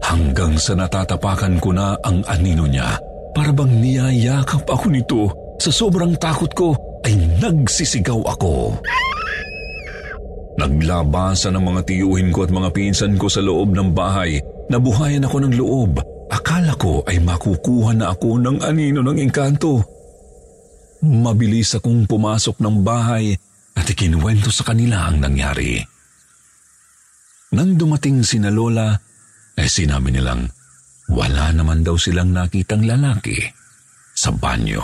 hanggang 0.08 0.56
sa 0.56 0.72
natatapakan 0.74 1.60
ko 1.60 1.76
na 1.76 2.00
ang 2.00 2.24
anino 2.32 2.64
niya. 2.64 2.96
Para 3.36 3.52
bang 3.52 3.70
niyayakap 3.70 4.64
ako 4.66 4.86
nito. 4.88 5.22
Sa 5.58 5.74
sobrang 5.74 6.16
takot 6.16 6.50
ko 6.54 6.68
ay 7.04 7.18
nagsisigaw 7.42 8.24
ako. 8.38 8.78
Naglabasan 10.58 11.54
ang 11.54 11.70
mga 11.70 11.86
tiyuhin 11.86 12.34
ko 12.34 12.46
at 12.46 12.52
mga 12.54 12.70
pinsan 12.74 13.14
ko 13.20 13.30
sa 13.30 13.46
loob 13.46 13.78
ng 13.78 13.94
bahay. 13.94 14.42
Nabuhayan 14.74 15.26
ako 15.26 15.38
ng 15.46 15.54
loob. 15.54 16.02
Akala 16.34 16.74
ko 16.78 17.06
ay 17.06 17.22
makukuha 17.22 17.94
na 17.94 18.14
ako 18.14 18.42
ng 18.42 18.58
anino 18.66 19.06
ng 19.06 19.22
engkanto. 19.22 19.97
Mabilis 21.08 21.80
akong 21.80 22.04
pumasok 22.04 22.60
ng 22.60 22.84
bahay 22.84 23.32
at 23.80 23.88
ikinuwento 23.88 24.52
sa 24.52 24.68
kanila 24.68 25.08
ang 25.08 25.24
nangyari. 25.24 25.80
Nang 27.56 27.80
dumating 27.80 28.28
si 28.28 28.44
na 28.44 28.52
Lola, 28.52 28.92
eh 29.56 29.70
sinabi 29.72 30.12
nilang 30.12 30.44
wala 31.08 31.56
naman 31.56 31.88
daw 31.88 31.96
silang 31.96 32.36
nakitang 32.36 32.84
lalaki 32.84 33.40
sa 34.12 34.36
banyo. 34.36 34.84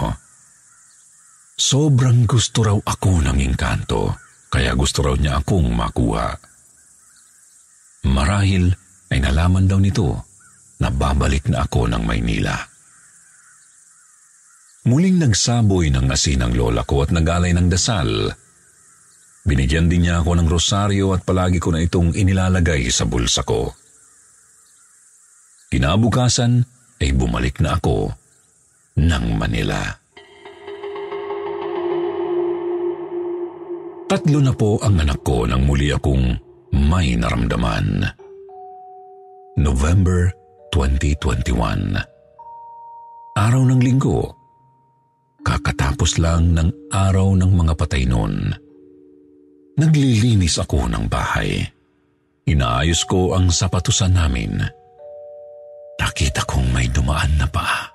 Sobrang 1.59 2.23
gusto 2.23 2.63
raw 2.63 2.77
ako 2.79 3.19
ng 3.27 3.37
engkanto, 3.43 4.15
kaya 4.47 4.71
gusto 4.79 5.03
raw 5.03 5.19
niya 5.19 5.43
akong 5.43 5.67
makuha. 5.75 6.31
Marahil 8.07 8.71
ay 9.11 9.19
nalaman 9.19 9.67
daw 9.67 9.77
nito 9.77 10.23
na 10.79 10.87
babalik 10.87 11.51
na 11.51 11.67
ako 11.67 11.91
ng 11.91 12.03
Maynila. 12.07 12.72
Muling 14.83 15.15
nagsaboy 15.15 15.95
ng 15.95 16.11
asin 16.11 16.43
ang 16.43 16.51
lola 16.51 16.83
ko 16.83 17.07
at 17.07 17.15
nagalay 17.15 17.55
ng 17.55 17.71
dasal. 17.71 18.35
Binigyan 19.47 19.87
din 19.87 20.07
niya 20.07 20.19
ako 20.19 20.35
ng 20.35 20.47
rosaryo 20.51 21.15
at 21.15 21.23
palagi 21.23 21.55
ko 21.55 21.71
na 21.71 21.79
itong 21.79 22.11
inilalagay 22.11 22.91
sa 22.91 23.07
bulsa 23.07 23.47
ko. 23.47 23.71
Kinabukasan 25.71 26.67
ay 26.99 27.15
bumalik 27.15 27.63
na 27.63 27.79
ako 27.79 28.11
ng 28.99 29.25
Manila. 29.39 29.79
Tatlo 34.11 34.39
na 34.43 34.51
po 34.51 34.83
ang 34.83 34.99
anak 34.99 35.23
ko 35.23 35.47
nang 35.47 35.63
muli 35.63 35.95
akong 35.95 36.35
may 36.75 37.15
naramdaman. 37.15 38.03
November 39.55 40.27
2021 40.75 42.03
Araw 43.33 43.63
ng 43.63 43.79
linggo. 43.79 44.42
Kakatapos 45.43 46.17
lang 46.17 46.55
ng 46.55 46.91
araw 46.91 47.35
ng 47.35 47.51
mga 47.51 47.73
patay 47.75 48.07
noon. 48.07 48.55
Naglilinis 49.75 50.57
ako 50.57 50.87
ng 50.87 51.05
bahay. 51.11 51.61
Inaayos 52.47 53.03
ko 53.07 53.35
ang 53.35 53.51
sapatusan 53.51 54.15
namin. 54.15 54.59
Nakita 55.99 56.43
kong 56.43 56.67
may 56.71 56.87
dumaan 56.91 57.39
na 57.39 57.47
pa. 57.47 57.91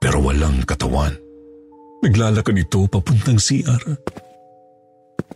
Pero 0.00 0.20
walang 0.24 0.64
katawan. 0.64 1.12
Naglalakad 2.04 2.56
ito 2.56 2.84
papuntang 2.86 3.40
CR. 3.40 3.82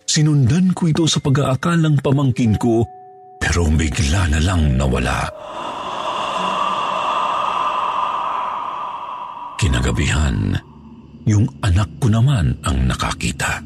Sinundan 0.04 0.74
ko 0.74 0.90
ito 0.90 1.04
sa 1.06 1.22
pag-aakalang 1.22 2.02
pamangkin 2.02 2.58
ko 2.58 2.82
pero 3.40 3.66
bigla 3.72 4.28
na 4.28 4.38
lang 4.42 4.76
nawala. 4.76 5.26
Kinagabihan, 9.90 10.54
yung 11.26 11.50
anak 11.66 11.90
ko 11.98 12.06
naman 12.06 12.54
ang 12.62 12.86
nakakita. 12.86 13.58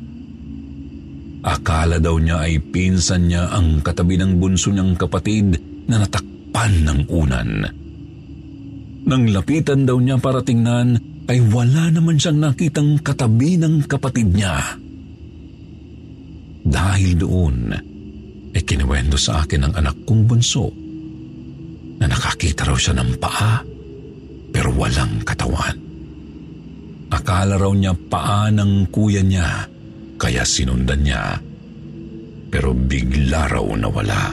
Akala 1.44 2.00
daw 2.00 2.16
niya 2.16 2.48
ay 2.48 2.64
pinsan 2.64 3.28
niya 3.28 3.52
ang 3.52 3.84
katabi 3.84 4.16
ng 4.16 4.40
bunso 4.40 4.72
niyang 4.72 4.96
kapatid 4.96 5.52
na 5.84 6.00
natakpan 6.00 6.80
ng 6.80 7.00
unan. 7.12 7.50
Nang 9.04 9.24
lapitan 9.36 9.84
daw 9.84 10.00
niya 10.00 10.16
para 10.16 10.40
tingnan, 10.40 10.96
ay 11.28 11.44
wala 11.44 11.92
naman 11.92 12.16
siyang 12.16 12.40
nakitang 12.40 13.04
katabi 13.04 13.60
ng 13.60 13.84
kapatid 13.84 14.32
niya. 14.32 14.80
Dahil 16.64 17.20
doon, 17.20 17.68
ay 18.56 18.64
kinuwento 18.64 19.20
sa 19.20 19.44
akin 19.44 19.68
ng 19.68 19.72
anak 19.76 20.08
kong 20.08 20.24
bunso 20.24 20.72
na 22.00 22.08
nakakita 22.08 22.64
raw 22.64 22.80
siya 22.80 22.96
ng 22.96 23.12
paa 23.20 23.60
pero 24.48 24.72
walang 24.72 25.20
katawan. 25.20 25.84
Akala 27.12 27.61
raw 27.61 27.72
niya 27.72 27.92
paa 27.92 28.48
ng 28.48 28.88
kuya 28.88 29.20
niya 29.20 29.68
kaya 30.16 30.46
sinundan 30.46 31.05
niya 31.05 31.36
pero 32.55 32.70
bigla 32.70 33.50
raw 33.50 33.66
nawala. 33.74 34.30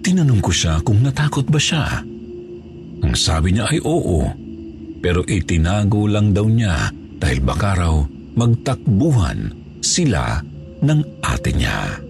Tinanong 0.00 0.40
ko 0.40 0.48
siya 0.48 0.80
kung 0.80 1.04
natakot 1.04 1.44
ba 1.52 1.60
siya. 1.60 2.00
Ang 3.04 3.12
sabi 3.12 3.52
niya 3.52 3.68
ay 3.68 3.80
oo 3.84 4.24
pero 5.04 5.20
itinago 5.28 6.08
lang 6.08 6.32
daw 6.32 6.48
niya 6.48 6.88
dahil 7.20 7.44
baka 7.44 7.76
raw 7.76 7.96
magtakbuhan 8.40 9.52
sila 9.84 10.40
ng 10.80 11.00
ate 11.20 11.52
niya. 11.52 12.00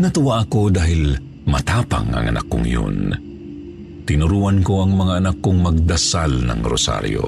Natuwa 0.00 0.44
ako 0.44 0.72
dahil 0.72 1.16
matapang 1.44 2.08
ang 2.12 2.32
anak 2.32 2.48
kong 2.48 2.64
yun. 2.68 3.25
Tinuruan 4.06 4.62
ko 4.62 4.86
ang 4.86 4.94
mga 4.94 5.18
anak 5.18 5.36
kong 5.42 5.66
magdasal 5.66 6.30
ng 6.30 6.62
rosaryo. 6.62 7.26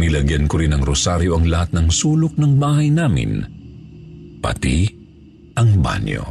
Nilagyan 0.00 0.48
ko 0.48 0.56
rin 0.56 0.72
ng 0.72 0.80
rosaryo 0.80 1.36
ang 1.36 1.44
lahat 1.44 1.76
ng 1.76 1.92
sulok 1.92 2.40
ng 2.40 2.56
bahay 2.56 2.88
namin, 2.88 3.44
pati 4.40 4.88
ang 5.52 5.76
banyo. 5.84 6.24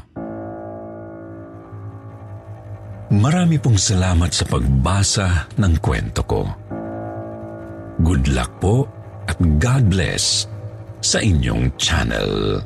Marami 3.13 3.61
pong 3.61 3.77
salamat 3.77 4.33
sa 4.33 4.49
pagbasa 4.49 5.45
ng 5.61 5.73
kwento 5.77 6.25
ko. 6.25 6.41
Good 8.01 8.33
luck 8.33 8.49
po 8.57 8.89
at 9.29 9.37
God 9.61 9.93
bless 9.93 10.49
sa 11.05 11.21
inyong 11.21 11.69
channel. 11.77 12.65